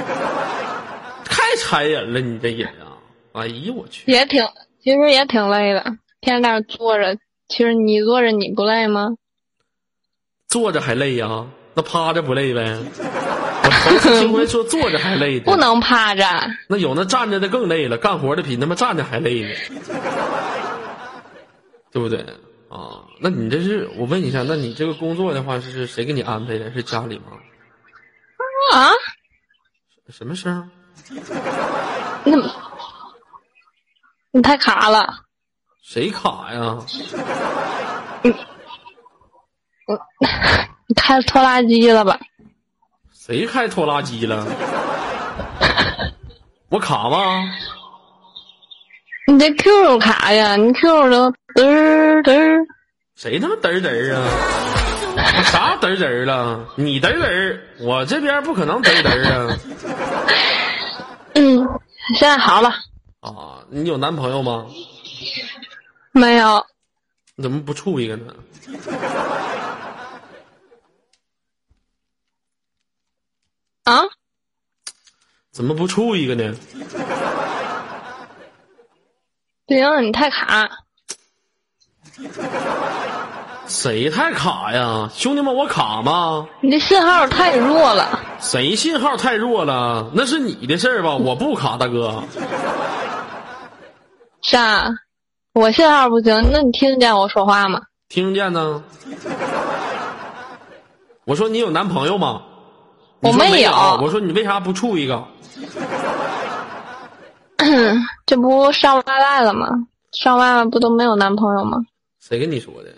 [1.25, 2.97] 太残忍了，你这人啊！
[3.33, 4.11] 哎呦我去！
[4.11, 4.45] 也挺，
[4.83, 5.81] 其实也挺累的，
[6.21, 7.17] 天天在那儿坐着。
[7.47, 9.09] 其实你坐着你不累吗？
[10.47, 12.77] 坐着还累呀、那趴着不累呗？
[13.63, 16.23] 我听回说坐着还累的， 不能趴着。
[16.67, 19.49] 那有那站着的更累了，干活的比他妈站着还累呢，
[21.91, 22.25] 对不对
[22.71, 23.03] 啊？
[23.19, 26.71] 那你这是我问一下，那你这个工作的话是谁给你安排的？
[26.73, 27.25] 是家里吗？
[28.73, 28.89] 啊？
[30.09, 30.69] 什么声儿？
[32.25, 32.49] 那么
[34.31, 35.25] 你太卡了。
[35.83, 36.77] 谁卡呀？
[40.87, 42.19] 你 开拖拉机了吧？
[43.13, 44.45] 谁开拖拉机了？
[46.69, 47.43] 我卡吗？
[49.27, 52.65] 你这 QQ 卡呀，你 QQ 都嘚儿嘚儿。
[53.15, 54.23] 谁他妈嘚儿嘚儿啊？
[55.37, 56.67] 我啥嘚儿嘚儿了？
[56.75, 59.57] 你嘚儿嘚儿，我这边不可能嘚儿嘚儿啊！
[61.35, 61.79] 嗯，
[62.17, 62.69] 现在好了，
[63.21, 64.65] 啊，你有男朋友吗？
[66.11, 66.65] 没有？
[67.35, 68.33] 你怎么不处一个呢？
[73.83, 74.01] 啊？
[75.51, 76.55] 怎么不处一个呢？
[79.71, 80.69] 不行，你太卡。
[83.67, 85.09] 谁太卡呀？
[85.15, 86.45] 兄弟们，我卡吗？
[86.59, 88.19] 你的信号太弱了。
[88.41, 90.11] 谁信号太弱了？
[90.13, 91.15] 那是你的事儿吧？
[91.15, 92.21] 我不卡，大哥。
[94.43, 94.89] 啥？
[95.53, 97.83] 我信号不行，那你听得见我说话吗？
[98.09, 98.83] 听见呢？
[101.23, 102.41] 我说你有男朋友吗？
[103.21, 105.23] 我没有我说你为啥不处一个？
[108.25, 109.67] 这不上 YY 了吗？
[110.11, 111.77] 上 YY 不都没有男朋友吗？
[112.19, 112.93] 谁跟你说的？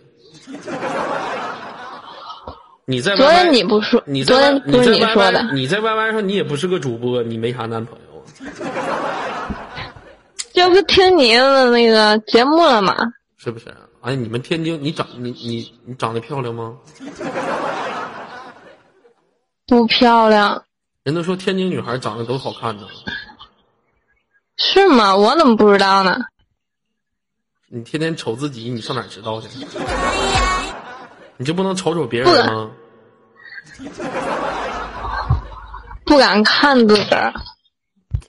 [2.86, 5.42] 你在昨天你不说，你在昨天不是你说的。
[5.54, 8.24] 你在 YY 上你也不是个主播，你没啥男朋友啊？
[10.54, 12.96] 这 不听你的那个节目了吗？
[13.38, 13.74] 是不是？
[14.02, 16.76] 哎，你们天津，你长你你你长得漂亮吗？
[19.66, 20.62] 不漂亮，
[21.04, 22.84] 人都说天津女孩长得都好看呢，
[24.58, 25.16] 是吗？
[25.16, 26.18] 我怎么不知道呢？
[27.70, 29.48] 你天天瞅自己，你上哪儿知道去？
[31.38, 32.70] 你就不能瞅瞅别人吗？
[36.06, 37.34] 不敢看自个儿。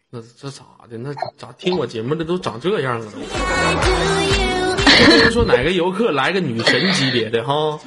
[0.09, 0.97] 那这咋的？
[0.97, 4.77] 那咋听我节目的都长这样了都？do you?
[5.07, 7.79] 比如说哪个游客来个女神级别的哈，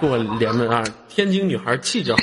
[0.00, 0.82] 给我连麦啊！
[1.08, 2.18] 天津女孩气质好，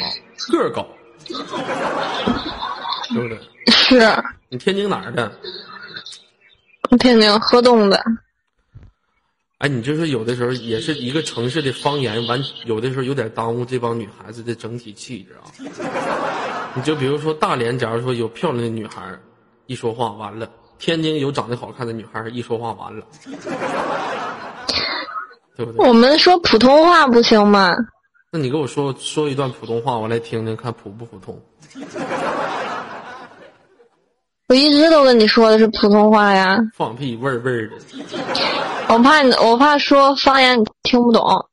[0.51, 0.87] 个儿高，
[1.27, 3.39] 对不对？
[3.67, 3.99] 是
[4.49, 5.31] 你天津哪儿的？
[6.99, 8.03] 天津河东的，
[9.59, 15.45] 哎，你就是有的时候也是一个城市的方言，完有的时候有点耽误这帮女孩子的整体气质啊。
[16.73, 19.21] 你就比如说大连，假如说有漂亮的女孩儿，
[19.67, 20.47] 一说话完了；
[20.79, 23.05] 天津有长得好看的女孩儿，一说话完了，
[25.55, 25.87] 对不对？
[25.87, 27.75] 我们说普通话不行吗？
[28.31, 31.39] 那你给我说说一段普通话，我来听听看普不普通。
[34.49, 37.75] 我一直都跟你说的是普通话呀，放屁味儿味儿的，
[38.91, 41.47] 我怕你，我怕说方言你听不懂。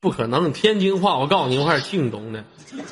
[0.00, 0.52] 不可能！
[0.52, 2.44] 天津话我告诉你，我还是听懂的。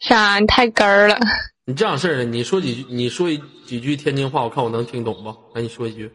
[0.00, 0.38] 啥？
[0.38, 1.18] 你太根儿了。
[1.66, 5.28] 你这样式儿的，你说几句，你说一几句天津话，我看我能听懂不？
[5.54, 6.10] 来，你说一句。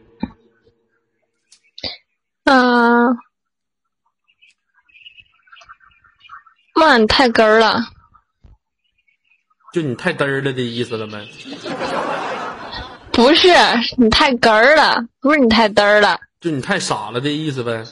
[2.46, 3.16] 嗯、
[6.74, 7.80] 妈，你太根儿了。
[9.76, 11.22] 就你太嘚儿了的意思了呗？
[13.12, 13.48] 不是
[13.98, 17.84] 你太哏儿了，不是你太嘚儿了，就你太傻了的意思呗？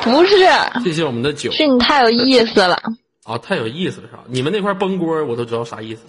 [0.00, 0.34] 不是，
[0.82, 2.80] 谢谢我们的酒是你太有意思了。
[3.24, 4.22] 啊，太有意思了是吧？
[4.28, 6.00] 你们那块崩锅我都知道啥意思。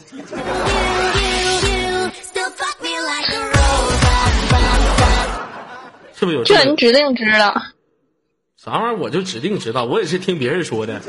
[6.16, 7.54] 是不是有这你指定知道。
[8.56, 8.96] 啥玩意儿？
[8.96, 11.02] 我就指定知道，我也是听别人说的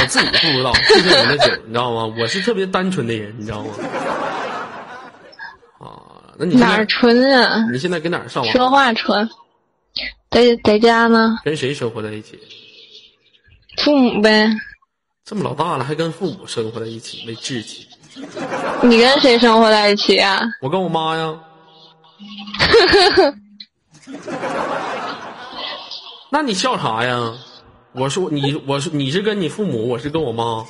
[0.00, 0.72] 我自己不知道。
[0.88, 2.14] 这是我的酒，你知道吗？
[2.18, 3.74] 我是特别单纯的人，你知道吗？
[5.78, 5.86] 啊，
[6.38, 7.66] 那你哪儿纯啊？
[7.72, 8.68] 你现在跟哪儿上网说？
[8.70, 9.28] 话纯。
[10.30, 12.38] 在在家呢，跟谁生活在一起？
[13.78, 14.50] 父母呗。
[15.24, 17.86] 这么老大了，还跟父母生活在一起，没志气。
[18.82, 20.40] 你跟谁生活在一起啊？
[20.60, 21.34] 我跟我妈呀。
[26.30, 27.34] 那你笑啥呀？
[27.92, 30.64] 我说你，我说你是跟你父母，我是跟我妈。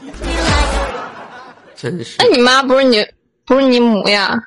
[1.76, 3.04] 真是那，你妈不是你，
[3.44, 4.38] 不是你母呀？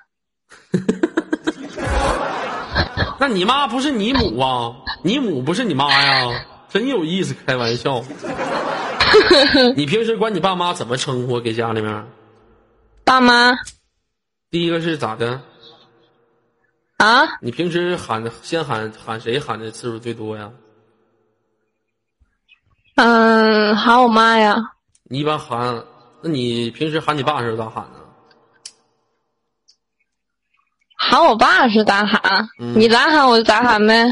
[3.20, 4.76] 那你妈不是你母啊？
[5.04, 6.46] 你母不是你妈呀？
[6.70, 8.04] 真有意思，开玩笑。
[9.76, 11.40] 你平时管你爸妈怎么称呼？
[11.40, 12.06] 给家里面，
[13.06, 13.54] 爸妈
[14.52, 15.40] 第一个是咋的？
[16.98, 17.24] 啊？
[17.42, 20.50] 你平时喊先喊喊谁喊的次数最多呀？
[22.96, 24.56] 嗯，喊我妈呀。
[25.04, 25.84] 你一般喊，
[26.22, 28.00] 那你平时喊你爸的时候咋喊呢？
[30.98, 32.48] 喊我爸是咋喊？
[32.58, 34.06] 嗯你咋喊我就咋喊呗。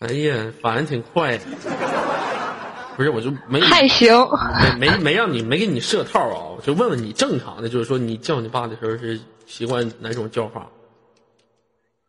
[0.00, 1.38] 哎呀，反应挺快。
[2.96, 4.12] 不是，我就没还行，
[4.78, 10.66] 没没没让你没给你设套啊，我就问问你正常的，就是说你叫你爸的时候是习惯哪种叫法？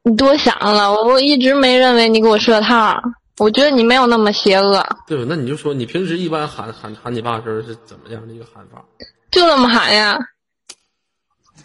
[0.04, 3.00] 你多想了，我一直没认为你给我设套，
[3.38, 5.26] 我觉得你没有那么邪恶，对吧？
[5.28, 8.84] 那你就说你平时一般喊喊喊你爸的时候是怎么样的一个喊法？
[9.30, 10.18] 就这么喊呀。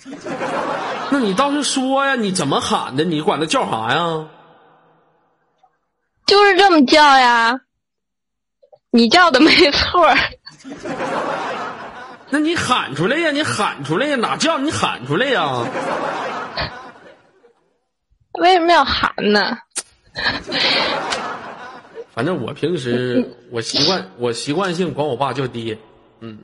[1.11, 3.05] 那你倒是说呀，你怎么喊的？
[3.05, 4.27] 你管他叫啥呀？
[6.27, 7.59] 就是这么叫呀，
[8.91, 10.07] 你叫的没错。
[12.29, 15.65] 那你喊出来呀，你喊出来呀，哪叫你喊出来呀？
[18.39, 19.59] 为什么要喊呢？
[22.15, 25.77] 反正我平时 我习惯我习惯性管我爸叫爹，
[26.21, 26.39] 嗯，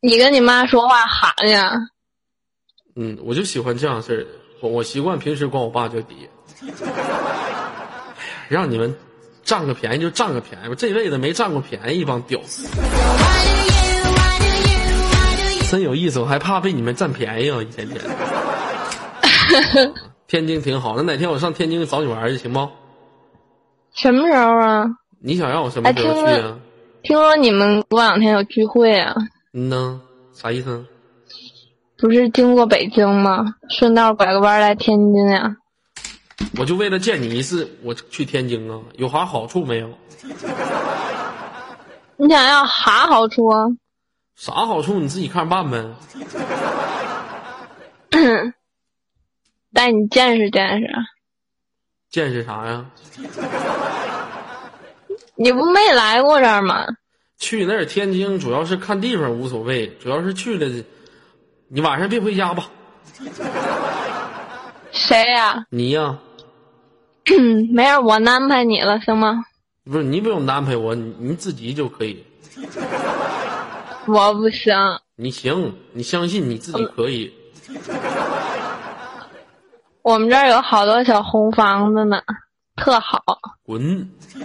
[0.00, 1.72] 你跟你妈说话喊呀？
[2.96, 4.26] 嗯，我就喜欢这样式儿的。
[4.60, 6.16] 我我习惯平时管我爸叫爹。
[6.62, 6.66] 哎
[7.52, 7.72] 呀，
[8.48, 8.92] 让你们
[9.44, 12.66] 占个便宜就占个便宜吧，这辈子没占过便宜，一帮屌丝?
[15.70, 16.18] 真有意思。
[16.20, 18.10] 我还怕被你们占便宜啊，一天天的。
[20.26, 22.68] 天津挺好，那哪天我上天津找你玩去行不？
[23.94, 24.86] 什么时候啊？
[25.20, 26.58] 你想让我什么时候去哎啊？
[27.02, 29.14] 听说你们过两天有聚会啊？
[29.52, 30.00] 嗯呢，
[30.32, 30.84] 啥意思？
[31.98, 33.54] 不是经过北京吗？
[33.70, 35.56] 顺道拐个弯来天津呀？
[36.58, 39.88] 我就为了见你一次，我去天津啊，有啥好处没有？
[42.18, 43.64] 你想要啥好处啊？
[44.34, 45.84] 啥好处你自己看着办呗。
[49.76, 50.88] 带你见识见识。
[52.08, 52.86] 见识啥呀？
[55.34, 56.86] 你不没来过这儿吗？
[57.38, 60.82] 去那儿天津主要是看地方无所谓，主要是去了，
[61.68, 62.70] 你晚上别回家吧。
[64.92, 66.18] 谁呀、你呀，
[67.26, 69.44] 嗯，没事，我安排你了，行吗？
[69.84, 72.24] 不是你不用安排我，你你自己就可以。
[74.06, 74.74] 我不行，
[75.16, 77.30] 你行，你相信你自己可以。
[80.06, 82.22] 我们这儿有好多小红房子呢，
[82.76, 83.20] 特好。
[83.64, 84.08] 滚！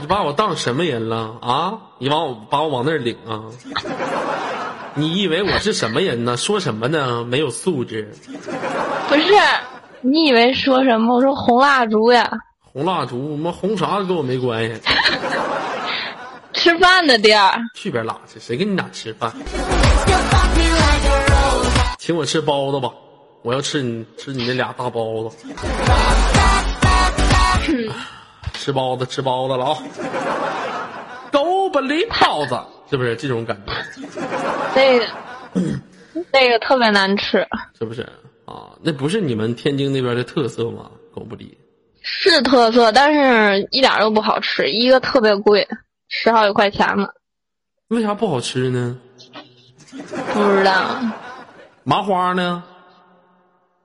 [0.00, 1.74] 你把我当什么人了啊？
[1.98, 3.46] 你把我把我往那儿领啊？
[4.94, 6.36] 你以为我是什么人呢？
[6.36, 7.24] 说什么呢？
[7.24, 8.12] 没有素质。
[9.08, 9.32] 不是，
[10.00, 11.14] 你以为说什么？
[11.14, 12.28] 我说红蜡烛呀，
[12.72, 14.80] 红蜡烛，妈红啥跟我没关系。
[16.52, 17.60] 吃饭的地儿。
[17.76, 18.40] 去边拉去！
[18.40, 19.32] 谁跟你俩吃饭？
[22.00, 22.90] 请我吃包子吧！
[23.42, 25.36] 我要吃你吃你那俩大包子。
[28.54, 29.78] 吃包子，吃包子了啊！
[31.30, 32.58] 狗不理包子，
[32.90, 33.72] 是不是这种感觉？
[34.74, 35.06] 那个，
[36.32, 37.46] 那个特别难吃，
[37.78, 38.02] 是不是
[38.44, 38.70] 啊？
[38.82, 40.90] 那不是你们天津那边的特色吗？
[41.14, 41.56] 狗不理
[42.02, 45.68] 是特色，但是一点都不好吃，一个特别贵，
[46.08, 47.08] 十好几块钱呢。
[47.88, 48.98] 为啥不好吃呢？
[50.32, 51.00] 不知道，
[51.84, 52.64] 麻花呢？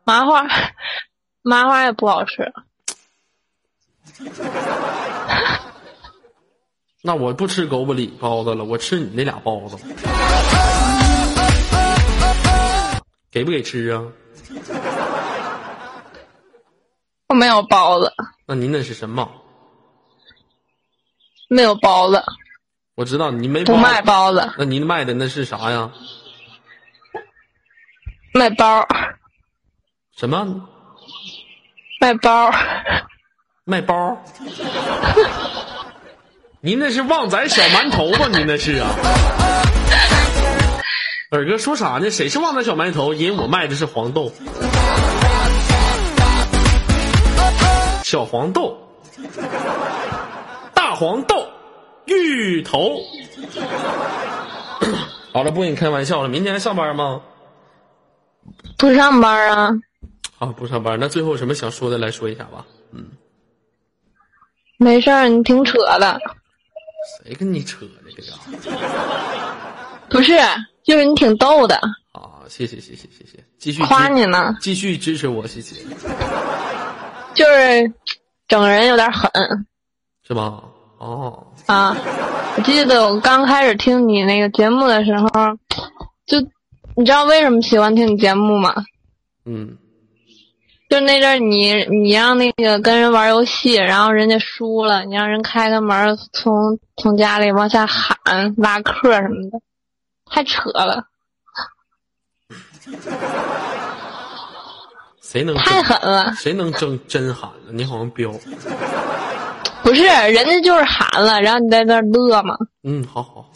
[0.04, 0.46] 麻花，
[1.44, 2.52] 麻花也不好吃。
[7.04, 9.78] 那我不吃狗不理包子了，我吃你那俩包子，
[13.32, 14.04] 给不给吃啊？
[17.30, 18.14] 我没有包子，
[18.46, 19.28] 那您那是什么？
[21.50, 22.24] 没有包子，
[22.96, 25.92] 我知道你没不卖包子，那您卖的那是啥呀？
[28.34, 28.88] 卖包。
[30.22, 30.46] 什么？
[32.00, 32.52] 卖包。
[33.64, 34.16] 卖包？
[36.62, 38.28] 您那是旺仔小馒头吧？
[38.28, 38.88] 您那是啊？
[41.32, 42.12] 二哥说啥呢？
[42.12, 43.16] 谁是旺仔小馒头？
[43.16, 44.32] 因为我卖的是黄豆，
[48.04, 48.78] 小黄豆，
[50.76, 51.48] 大黄豆，
[52.06, 52.92] 芋头。
[55.34, 56.30] 好了，不跟你开玩笑了。
[56.30, 57.22] 明天还上班吗？
[58.78, 59.72] 不上班啊。
[60.42, 61.00] 啊，不上班。
[61.00, 62.66] 那最后什么想说的，来说一下吧。
[62.92, 63.12] 嗯。
[64.78, 66.20] 没事儿，你挺扯的。
[67.24, 67.92] 谁跟你扯呢？
[68.16, 68.28] 这个
[70.10, 70.34] 不是，
[70.84, 71.76] 就是你挺逗的。
[72.12, 75.76] 啊，谢谢谢谢谢谢，继续夸你呢，继续支持我，谢谢。
[77.36, 77.94] 就是
[78.48, 79.32] 整人有点狠，
[80.28, 80.64] 是吧？
[80.98, 81.54] 哦。
[81.68, 81.96] 啊，
[82.58, 85.30] 我记得我刚开始听你那个节目的时候，
[86.26, 86.42] 就
[86.96, 88.74] 你知道为什么喜欢听你节目吗？
[89.46, 89.78] 嗯。
[90.92, 99.62] 就那阵儿，你你让那个跟人玩游戏，然后人家输了，你让人开开门，从从家里往下喊拉客什么的，
[100.30, 101.06] 太扯了。
[105.24, 106.34] 谁能太狠了？
[106.36, 107.72] 谁能真真喊了？
[107.72, 108.30] 你好像彪。
[109.84, 112.58] 不是，人家就是喊了，然后你在那乐嘛。
[112.84, 113.50] 嗯，好好。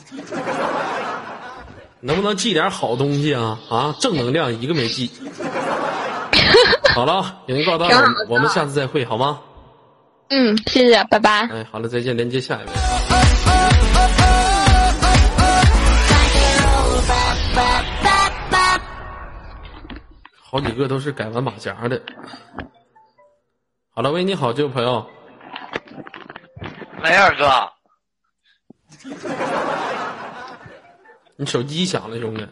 [2.00, 3.60] 能不能记点好东西啊？
[3.70, 5.12] 啊，正能量一个没记。
[6.94, 9.42] 好了，已经告到了，我们下次再会，好吗？
[10.30, 11.48] 嗯，谢谢，拜拜。
[11.48, 12.72] 哎，好了，再见，连接下一位。
[20.42, 22.02] 好几个都是改完马甲的。
[23.90, 25.06] 好了，喂，你好，这位朋友。
[27.04, 27.70] 喂，二哥。
[31.36, 32.48] 你手机响了，兄弟。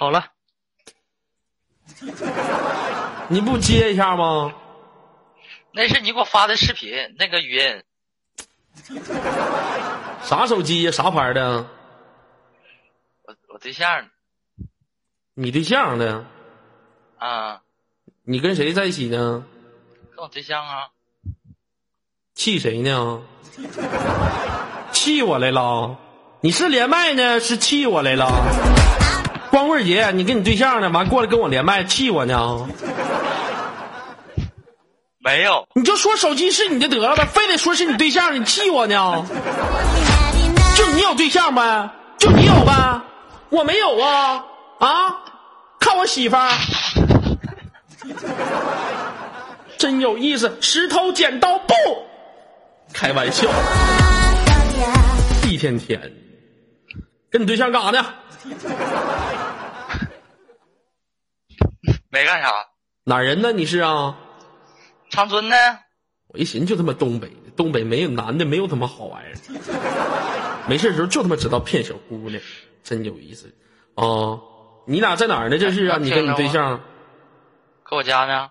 [0.00, 0.24] 好了，
[3.28, 4.54] 你不接一下吗？
[5.72, 7.82] 那是你给我发的视频，那个语音。
[10.24, 10.90] 啥手机呀？
[10.90, 11.68] 啥牌的？
[13.24, 14.08] 我我对象。
[15.34, 16.24] 你对象的？
[17.18, 17.60] 啊。
[18.22, 19.44] 你跟谁在一起呢？
[20.16, 20.88] 跟我对象啊。
[22.34, 23.22] 气谁呢？
[24.92, 25.98] 气我来了？
[26.40, 27.38] 你是连麦呢？
[27.38, 28.79] 是气我来了？
[29.50, 30.88] 光棍节，你跟你对象呢？
[30.90, 32.68] 完过来跟我连麦，气我呢？
[35.18, 39.26] 没有，你就说手机是你的得了呗，非得说是你对象，你气我呢？
[40.76, 41.90] 就你有对象呗？
[42.16, 43.00] 就你有呗？
[43.50, 44.44] 我没有啊！
[44.78, 45.16] 啊，
[45.78, 46.50] 看我媳妇儿，
[49.76, 50.56] 真有意思。
[50.60, 51.74] 石头剪刀布，
[52.92, 53.48] 开玩笑。
[55.50, 56.00] 一天天，
[57.30, 58.06] 跟你对象干啥呢？
[62.10, 62.50] 没干啥，
[63.04, 63.52] 哪人呢？
[63.52, 64.16] 你是啊？
[65.10, 65.56] 长春的。
[66.28, 70.66] 我一寻就他妈东北的，东北没有男的，没有他妈好玩意儿。
[70.68, 72.40] 没事的时候就他妈知道骗小姑娘，
[72.82, 73.52] 真有意思。
[73.94, 74.40] 哦，
[74.86, 75.58] 你俩在哪儿呢？
[75.58, 75.98] 这是啊？
[76.00, 76.80] 你跟你对象？
[77.82, 78.50] 搁我家呢。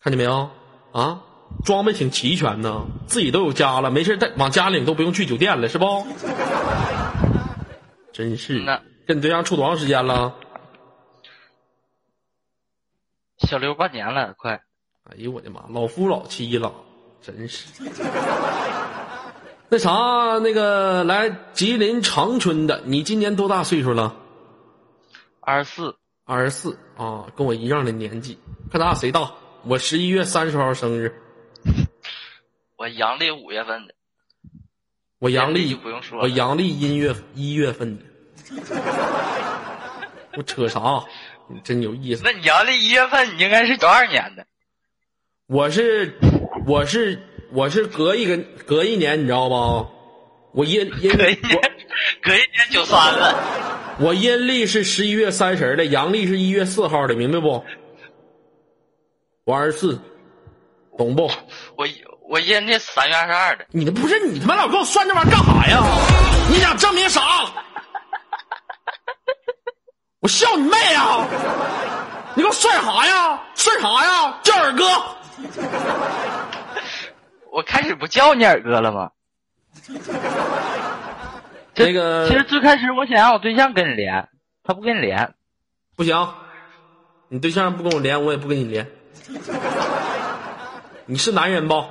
[0.00, 0.50] 看见没有？
[0.92, 1.20] 啊，
[1.64, 6.06] 装备挺齐全呢，自己都有家了，没事带往家领都不用去酒店了，是不？
[8.14, 10.32] 真是那，跟你对象处多长时间了？
[13.38, 14.52] 小刘半年了，快。
[15.02, 16.72] 哎呦我的妈，老夫老妻了，
[17.20, 17.66] 真是。
[19.68, 24.14] 那啥，那个来吉林长春的，你今年多大岁数了？
[25.40, 28.38] 二十四，二十四啊，跟我一样的年纪，
[28.70, 29.28] 看咱俩谁大。
[29.64, 31.12] 我十一月三十号生日，
[32.78, 33.94] 我阳历五月份的，
[35.24, 38.04] 我阳历就不用说我阳历一月一月份的。
[40.36, 41.02] 我扯啥？
[41.48, 42.20] 你真有意思。
[42.22, 44.46] 那你阳历一月份，你应该是九二年的。
[45.46, 46.18] 我是
[46.66, 47.18] 我是
[47.52, 49.88] 我是隔一个隔一年，你知道吧？
[50.52, 51.72] 我阴阴隔一年，
[52.20, 53.96] 隔一年九三了。
[53.98, 57.64] 我我阴历是十一月三十的，阳历是一月四号的，明白不？
[59.44, 59.98] 我二十四，
[60.98, 61.30] 懂不？
[61.76, 61.86] 我
[62.26, 63.66] 我阴历三月二十二的。
[63.70, 65.82] 你不是你他妈老给我算这玩意儿干啥呀？
[66.48, 67.20] 你想证明啥？
[70.20, 71.26] 我笑你妹啊！
[72.34, 73.40] 你给我算啥呀？
[73.54, 74.38] 算啥呀？
[74.42, 74.84] 叫二哥。
[77.52, 79.10] 我开始不叫你二哥了吗？
[81.74, 84.28] 这那个其实最开始我想让我对象跟你连，
[84.62, 85.34] 他不跟你连。
[85.94, 86.34] 不行，
[87.28, 88.90] 你对象不跟我连，我也不跟你连。
[91.06, 91.84] 你是男人不？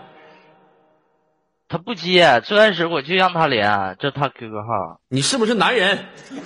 [1.73, 5.01] 他不接，最开始我就让他连，这他 QQ 号。
[5.07, 6.05] 你是不是男人？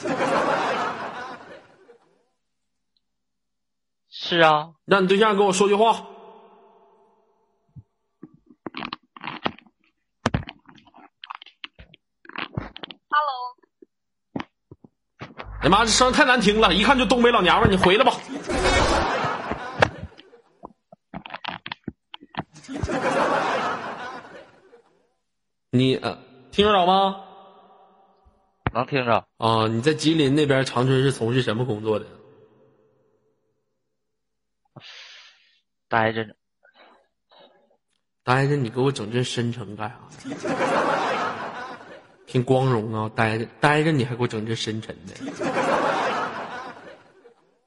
[4.09, 5.91] 是啊，让你对象跟我说句话。
[13.09, 13.57] Hello，
[15.59, 18.13] 哎妈，这声儿太难听了，一看就东北老娘们儿，你回来吧。
[25.77, 26.17] 你呃，
[26.51, 27.23] 听着了吗？
[28.73, 29.25] 能听着。
[29.37, 32.05] 啊，你在吉林那边长春是从事什么工作的？
[35.87, 36.33] 待着呢，
[38.23, 39.97] 待着你给我整这深沉干啥？
[42.27, 45.13] 挺光荣啊，待着待着你还给我整这深沉的，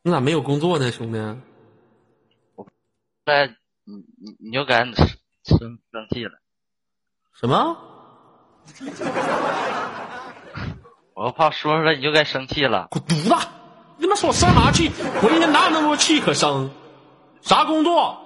[0.03, 1.19] 你咋没有工作呢，兄弟？
[2.57, 2.67] 我
[3.25, 3.47] 在
[3.85, 4.95] 你你你就该生
[5.91, 6.39] 生气了，
[7.33, 7.90] 什么？
[11.15, 12.89] 我怕说出来你就该生气了。
[12.91, 13.35] 滚犊子！
[13.99, 14.91] 你他妈说我生啥气？
[15.23, 16.71] 我一天哪有那么多气可生？
[17.43, 18.19] 啥工作？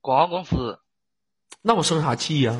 [0.00, 0.80] 广告公司，
[1.60, 2.54] 那我生啥气呀、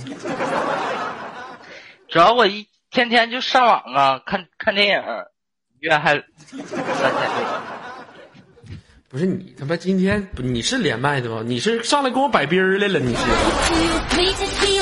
[2.09, 5.03] 主要我一天天就上网啊，看看电影，
[5.80, 6.24] 月还三
[6.59, 6.76] 千多。
[9.11, 11.42] 不是你他妈今天不你是连麦的吗？
[11.42, 12.98] 你是上来跟我摆兵儿来了？
[12.98, 13.24] 你是？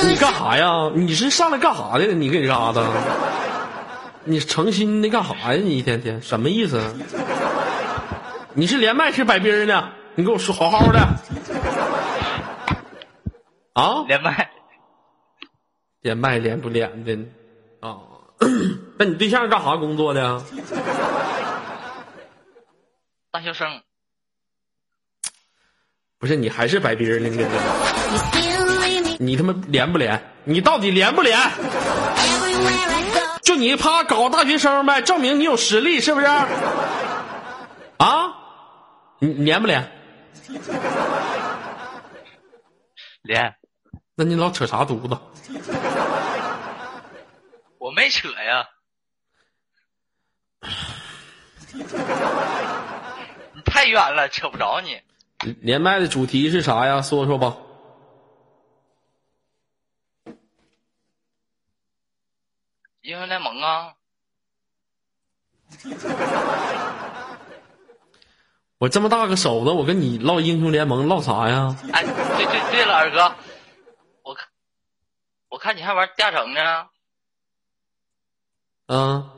[0.05, 0.91] 你干啥呀？
[0.93, 2.07] 你是上来干啥的？
[2.07, 2.83] 你给这嘎达？
[4.25, 5.61] 你诚心的干啥呀？
[5.63, 6.81] 你一天天什么意思？
[8.53, 9.91] 你是连麦是摆兵儿呢？
[10.15, 10.99] 你给我说好好的
[13.73, 14.03] 啊！
[14.07, 14.49] 连麦，
[16.01, 17.17] 连麦连不连的
[17.79, 17.95] 啊？
[18.99, 20.43] 那你对象干啥工作的？
[23.31, 23.81] 大学生，
[26.19, 27.29] 不是你还是摆逼儿呢？
[27.29, 30.19] 你你他妈连不连？
[30.45, 31.37] 你到底连不连？
[33.43, 36.25] 就你啪搞大学生呗，证明你有实力是不是？
[37.97, 38.33] 啊？
[39.19, 39.91] 你你连不连？
[43.21, 43.55] 连，
[44.15, 45.17] 那你老扯啥犊子？
[47.77, 48.65] 我没扯呀。
[53.53, 54.99] 你太远了，扯不着你。
[55.61, 57.01] 连麦的主题是啥呀？
[57.01, 57.57] 说说吧。
[63.01, 63.93] 英雄联盟啊，
[68.79, 71.73] 我这么大个手子，我跟你唠英雄联盟唠啥呀？
[71.93, 73.33] 哎，对对对了，二哥，
[74.23, 74.47] 我看
[75.47, 76.89] 我看你还玩大城呢，
[78.87, 79.29] 嗯，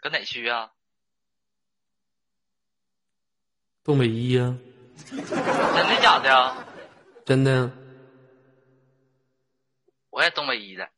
[0.00, 0.70] 搁哪区啊？
[3.84, 4.56] 东北一呀、
[5.10, 6.56] 真的假的呀？
[7.26, 7.68] 真的。
[10.10, 10.88] 我也东北一的，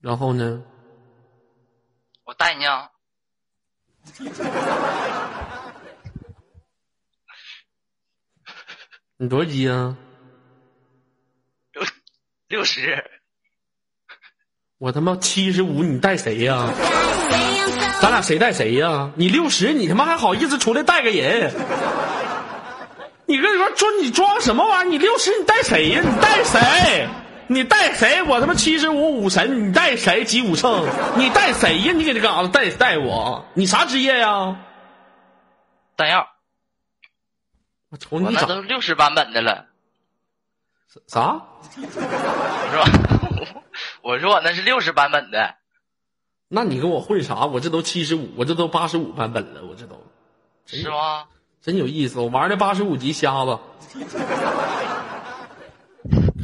[0.00, 0.64] 然后呢？
[2.24, 2.90] 我带你啊。
[9.18, 9.96] 你多少级啊？
[11.72, 11.84] 六
[12.48, 13.15] 六十，
[14.78, 16.68] 我他妈七十五，你带谁呀？
[18.00, 19.10] 咱俩谁带谁呀？
[19.16, 21.50] 你六十，你他妈还好意思出来带个人？
[23.24, 24.90] 你跟你说装你装什么玩意儿？
[24.90, 26.02] 你六十，你带谁呀？
[26.04, 27.08] 你带谁？
[27.48, 28.22] 你带谁？
[28.24, 30.24] 我他妈七十五武神，你带谁？
[30.24, 30.86] 集武圣？
[31.16, 31.92] 你带谁呀？
[31.94, 33.44] 你给这嘎子带带我？
[33.54, 34.56] 你啥职业呀？
[35.96, 36.28] 弹药，
[37.88, 39.64] 我瞅你咋都六十版本的了，
[41.06, 41.40] 啥？
[41.74, 41.86] 是
[42.76, 43.15] 吧？
[44.02, 45.54] 我说我那是六十版本的，
[46.48, 47.46] 那你跟我混啥？
[47.46, 50.02] 我这都七十五，我这都八十五版本了，我这都
[50.66, 51.24] 是吗？
[51.60, 52.20] 真有意思。
[52.20, 53.58] 我玩的八十五级瞎子，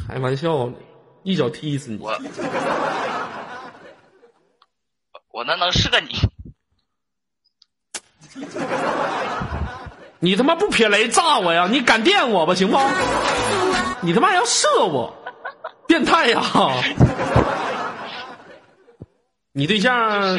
[0.08, 0.74] 开玩笑呢，
[1.22, 1.98] 一脚踢死你！
[2.02, 2.18] 我
[5.30, 6.14] 我那能是个你？
[10.18, 11.68] 你他妈不撇雷炸我呀？
[11.70, 12.78] 你敢电我吧，行不？
[14.02, 15.14] 你他妈要射我，
[15.86, 16.42] 变态呀！
[19.52, 20.36] 你对象，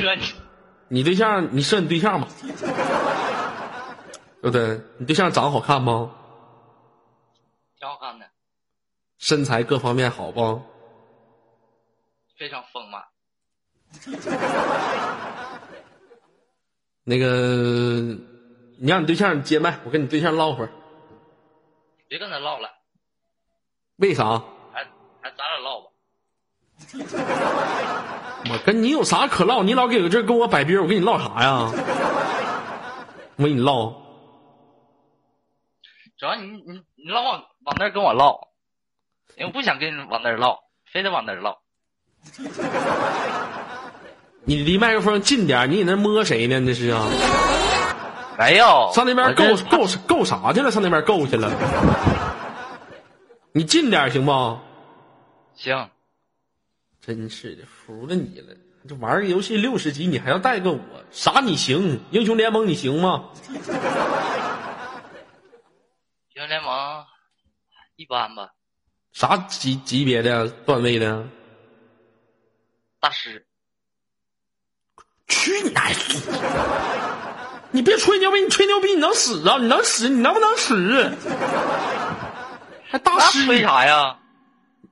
[0.88, 2.28] 你，对象，你射你对象吗？
[4.42, 4.82] 对不对？
[4.98, 6.12] 你对象长得好看吗？
[7.80, 8.26] 挺好看的，
[9.20, 10.62] 身材各方面好不？
[12.38, 13.04] 非常丰满。
[17.06, 18.18] 那个，
[18.80, 20.72] 你让你对象接麦，我跟你对象唠会儿。
[22.08, 22.70] 别跟他唠了，
[23.98, 24.42] 为啥？
[25.32, 25.88] 咱俩唠吧。
[28.50, 29.64] 我跟你有啥可唠？
[29.64, 31.72] 你老给我这跟我摆逼，我跟你唠啥呀？
[33.36, 33.86] 我跟你唠，
[36.18, 38.40] 主要你你你老往往那儿跟我唠，
[39.38, 40.60] 因为我不想跟你往那儿唠，
[40.92, 41.58] 非得往那儿唠。
[44.46, 46.60] 你离麦克风近点，你在那摸谁呢？
[46.66, 47.08] 这是啊？
[48.38, 50.70] 没有，上那边够够够啥去了？
[50.70, 51.50] 上那边够去了？
[53.54, 54.58] 你近点行不？
[55.56, 55.90] 行，
[57.02, 58.56] 真是的，服了你了！
[58.88, 60.80] 这玩个游戏六十级，你还要带个我？
[61.12, 62.02] 啥你行？
[62.12, 63.30] 英雄联盟你行吗？
[63.48, 63.64] 英
[66.36, 67.06] 雄联盟
[67.96, 68.50] 一般吧，
[69.12, 71.26] 啥级级别的段位的？
[73.00, 73.46] 大师
[75.28, 75.94] 去你奶！
[77.72, 79.58] 你别吹牛逼，你吹牛逼你能死啊？
[79.60, 80.10] 你能死？
[80.10, 81.16] 你能不能死？
[82.90, 83.46] 还大师？
[83.46, 84.20] 吹啥呀？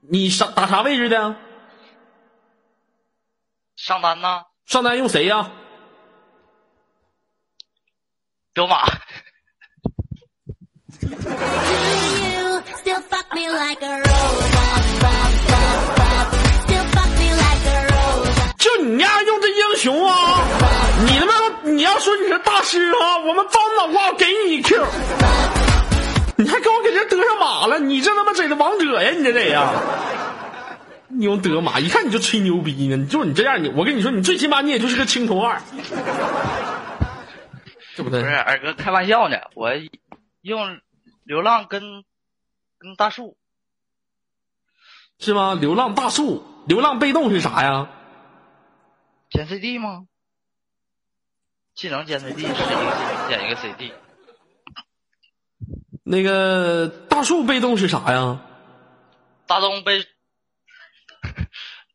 [0.02, 1.36] 你啥打啥位置的？
[3.76, 5.49] 上单呢上单用谁呀？
[8.54, 8.86] 德玛
[18.58, 20.14] 就你那样用的英雄啊？
[21.08, 21.32] 你他妈
[21.64, 24.78] 你要说你是大师啊我们张老瓜给你 q
[26.42, 27.80] 你还跟我给这得上马了？
[27.80, 29.12] 你这他妈整的王者呀？
[29.12, 29.72] 你这得呀？
[31.08, 32.96] 你用德玛，一看你就吹牛逼呢！
[32.96, 35.62] 你就你这样，你我跟你说，你最起码你也就是个青铜二，
[37.96, 38.22] 对不对？
[38.22, 39.72] 不是二哥开玩笑呢，我
[40.42, 40.80] 用
[41.24, 42.06] 流浪跟
[42.80, 43.36] 跟大树
[45.20, 45.54] 是吗？
[45.60, 47.89] 流浪大树，流浪被动是啥呀？
[49.30, 50.06] 减 CD 吗？
[51.76, 53.94] 技能减 CD 是一个技能捡一个 CD，
[56.04, 58.41] 那个大树被动是啥呀？
[59.47, 60.06] 大东被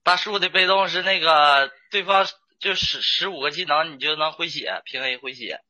[0.02, 2.26] 大树的被动是那个对方
[2.60, 5.60] 就十十五个技能你就能回血，平 A 回血。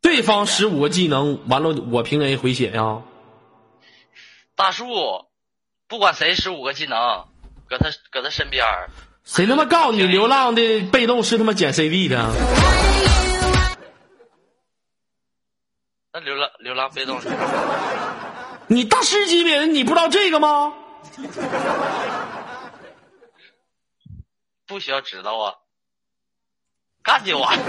[0.00, 3.02] 对方十五个技能，完了我平 A 回血呀？
[4.54, 4.86] 大树
[5.88, 7.26] 不管谁十五个技能，
[7.68, 8.90] 搁他搁他身边儿
[9.24, 12.18] 谁他妈告诉你流浪的被动是他妈捡 CD 的？
[16.14, 17.28] 那流浪流浪被动是？
[18.66, 20.74] 你大师级别的你不知道这个吗？
[24.66, 25.54] 不需要知道啊，
[27.02, 27.64] 干就完了。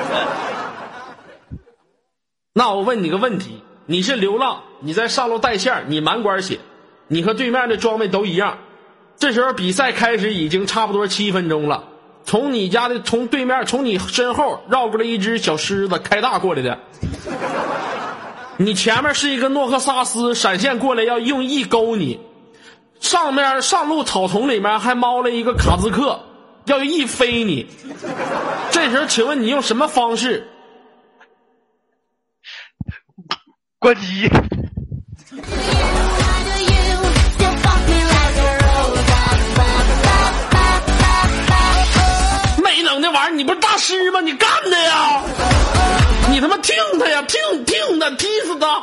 [2.54, 6.60] 那我问你个问题：你是流浪，你在上路带线，你满管血，
[7.08, 8.58] 你和对面的装备都一样。
[9.16, 11.86] 这时候比赛开始已经差不多七分钟了，
[12.26, 16.78] 从你家的从对面从你身后绕过来一只小狮子，开大过来的。
[18.58, 22.20] 你前面是一个诺克萨斯闪现过来要用 E 勾你，
[23.00, 26.24] 上面上路草丛里面还猫了一个卡兹克，
[26.66, 27.68] 要用 E 飞你。
[28.72, 30.48] 这时候请问你用什么方式
[33.80, 34.30] 关机.
[42.64, 44.22] 没能的玩意儿，你不是大师吗？
[44.22, 45.24] 你干的呀！
[46.34, 48.82] 你他妈听他呀，听听他，踢死他！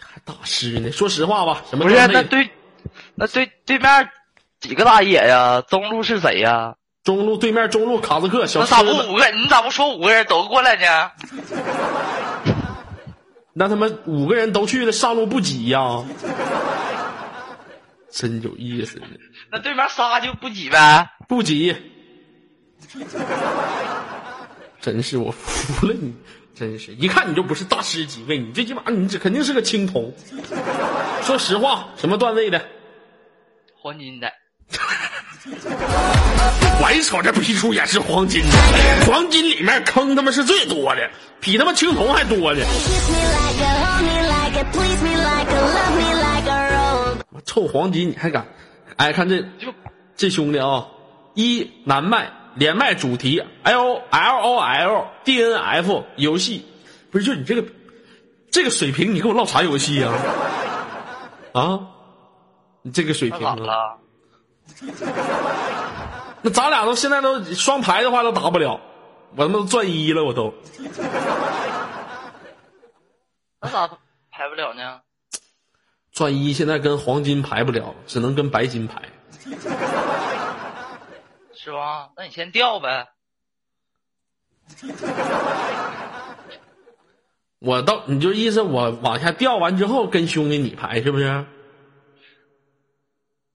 [0.00, 0.90] 还大师呢？
[0.90, 2.48] 说实话吧，什么不是那对
[3.14, 4.08] 那对对面
[4.58, 5.60] 几个打野呀？
[5.68, 6.74] 中路是谁呀？
[7.04, 9.30] 中路对面中路卡兹克小那咋不，五个？
[9.32, 11.10] 你咋不说五个人都过来呢？
[13.52, 16.02] 那他妈五个人都去了，上路不挤呀？
[18.10, 18.98] 真有意思，
[19.50, 21.06] 那对面仨就不挤呗？
[21.28, 21.76] 不挤，
[24.80, 26.12] 真是我服了你，
[26.54, 30.12] 真是一看你就不是大师级位，你最起码你这肯定是个青铜。
[31.22, 32.60] 说实话，什么段位的？
[33.80, 34.30] 黄金的，
[36.82, 42.64] 我一瞅这皮出也是黄金的，黄金里面坑他妈是最多的，比他妈青铜还多呢。
[47.30, 48.46] 我臭黄金你还敢？
[48.96, 49.72] 哎，看这就
[50.16, 50.86] 这兄弟啊，
[51.34, 56.66] 一南麦连麦主题 L L O L D N F 游戏，
[57.10, 57.64] 不是就你这个
[58.50, 60.12] 这个水平，你跟我唠啥游戏呀、
[61.54, 61.80] 啊？
[62.82, 63.40] 你这个水平？
[66.42, 68.80] 那咱俩都现在都双排的话都打不了，
[69.36, 70.52] 我他妈都钻一了，我都。
[73.60, 73.88] 那咋
[74.30, 75.00] 排不了呢？
[76.10, 79.02] 钻一现在跟黄金排不了，只能跟白金排。
[81.62, 82.10] 是吧？
[82.16, 83.08] 那你先掉呗。
[87.60, 91.44] 我到你就意思我往下掉完之后跟兄弟你排是不是？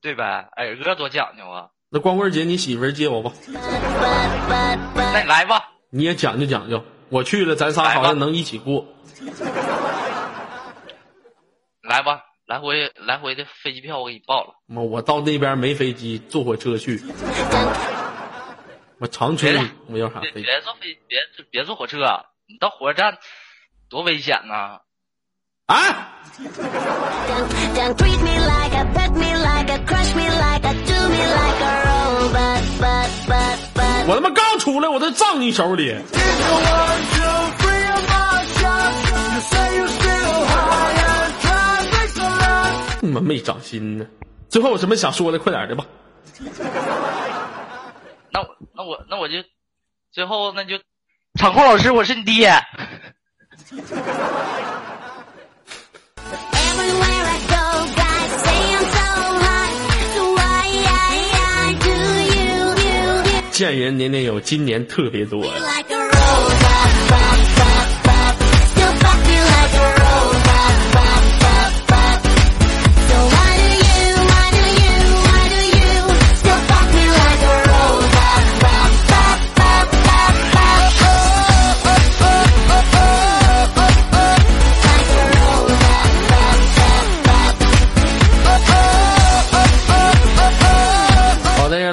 [0.01, 0.47] 对呗？
[0.55, 1.69] 矮哥多讲究啊！
[1.89, 6.81] 那光棍节你媳妇儿接我吧 那你来吧，你也讲究讲究。
[7.09, 8.85] 我去了，咱仨好像能一起过。
[11.81, 14.53] 来吧，来回来回的飞机票我给你报了。
[14.67, 17.01] 妈，我到那边没飞机，坐火车去。
[18.99, 20.31] 我长春，我要啥飞？
[20.41, 21.19] 别坐飞，别
[21.51, 21.97] 别坐火车，
[22.47, 23.17] 你到火车站
[23.89, 24.79] 多危险呐、
[25.67, 25.75] 啊！
[25.75, 26.13] 啊！
[34.07, 35.95] 我他妈刚出来，我都葬你手里。
[42.99, 44.07] 你们没长心呢！
[44.49, 45.85] 最后有什么想说的，快点的吧。
[48.37, 49.37] 那我，那我，那我就
[50.11, 50.77] 最后，那就
[51.39, 52.51] 场控老师，我是你爹。
[63.51, 65.43] 见人年年有，今年特别多。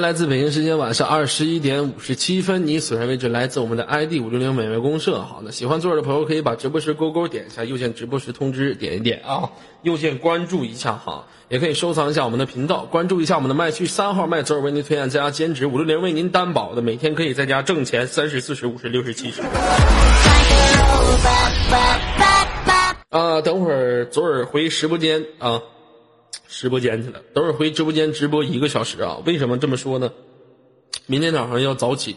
[0.04, 5.22] 来自北京时间晚上二十一点五十七分，你所在位置来自我们的 ID 五六零美味公社。
[5.22, 9.48] 好的，喜欢左耳的朋友可以把直播时勾勾点一下，右键直播时通知点一点啊，
[9.80, 19.40] 右键关注一下哈，也可以收藏一下我们的频道，关注一下我们的麦序三号麦左耳为您推荐在家兼职五六零为您担保的，每天可以在家挣钱三十四十五十六十七十。
[23.08, 25.62] 啊，等会儿左耳回直播间啊，
[26.58, 27.20] 直播间去了。
[27.34, 29.18] 等会儿回直播间直播一个小时啊。
[29.26, 30.10] 为什么这么说呢？
[31.06, 32.16] 明天早上要早起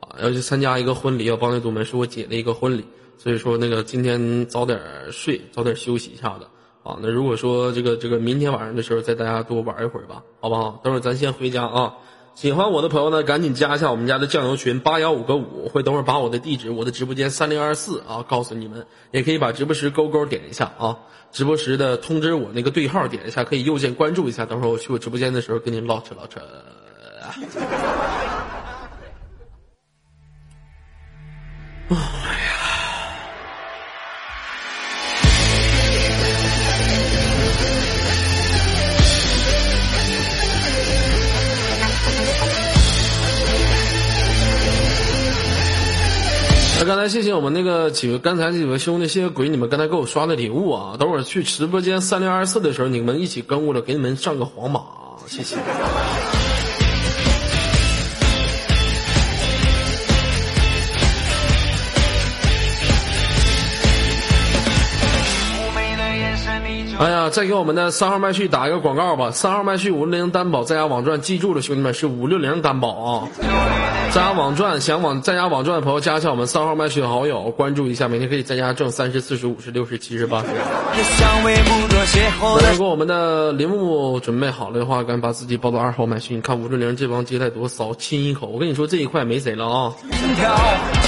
[0.00, 2.84] 啊，要去参加一个婚礼，要帮那堵门是我姐的一个婚礼，
[3.18, 4.78] 所以说那个今天早点
[5.10, 6.46] 睡，早点休息一下子
[6.84, 6.98] 啊。
[7.02, 10.80] 那如果说这个这个明天晚上的时候再大家多玩一会儿吧，好不好？
[10.84, 11.94] 等会儿咱先回家啊。
[12.40, 21.00] 喜欢我的朋友呢，赶紧加一下我们家的酱油群八幺五个五，会等会儿把我的地址、我的直播间三零二四啊告诉你们，也可以把直播时勾勾点一下啊，
[21.32, 26.40] 直播时的通知我那个对号点一下，可以右键关注一下，等会儿我去我直播间的时候跟你们唠扯唠扯。
[27.20, 27.36] 啊
[47.00, 50.96] 才谢谢我们那个几位，刚才几位兄弟，谢谢鬼，你们刚才给我刷的礼物啊！
[50.98, 54.82] 等会儿去直播间三零二四的时候，你们一起跟过来，给你们上个黄马，
[55.26, 55.56] 谢谢。
[67.00, 69.30] 哎呀，再给我们的三号麦序打一个广告吧！
[69.30, 73.28] 三号麦序五六零担保在家网赚，记住了，兄弟们是五六零担保啊！
[74.12, 80.48] 加网赚，想网在家网赚的朋友加一下我们三号麦序好友，关注一下，每天可以在家挣三十、四十、五十、六十、七十、八十。
[82.72, 86.34] 如果我们的林木木准备好了的话，赶紧把自己报到二号麦序。
[86.34, 88.46] 你看五六零这帮接待多骚，亲一口。
[88.48, 89.94] 我跟你说这一块没谁了啊。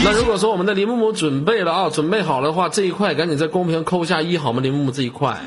[0.02, 4.62] 那如果说我们的林木木准备了啊，准备好了的话，这一块赶紧在公屏扣一下一好吗？
[4.62, 5.38] 林木木这一块。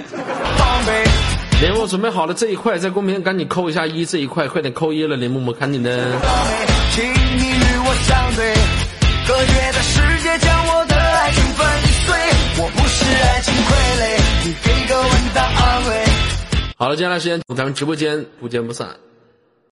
[1.62, 5.90] 林木准备好了这一块，在公屏赶紧扣一下一这一块，快点扣一了，林木木赶紧的。
[6.92, 8.54] 请你与我相对，
[9.26, 11.66] 隔绝的世界将我的爱情粉
[12.06, 12.16] 碎。
[12.58, 13.68] 我不是爱情傀
[14.02, 14.04] 儡，
[14.44, 14.96] 你给个
[15.38, 15.90] 安慰。
[16.78, 18.88] 好了，接下来时间咱们直播间不见不散。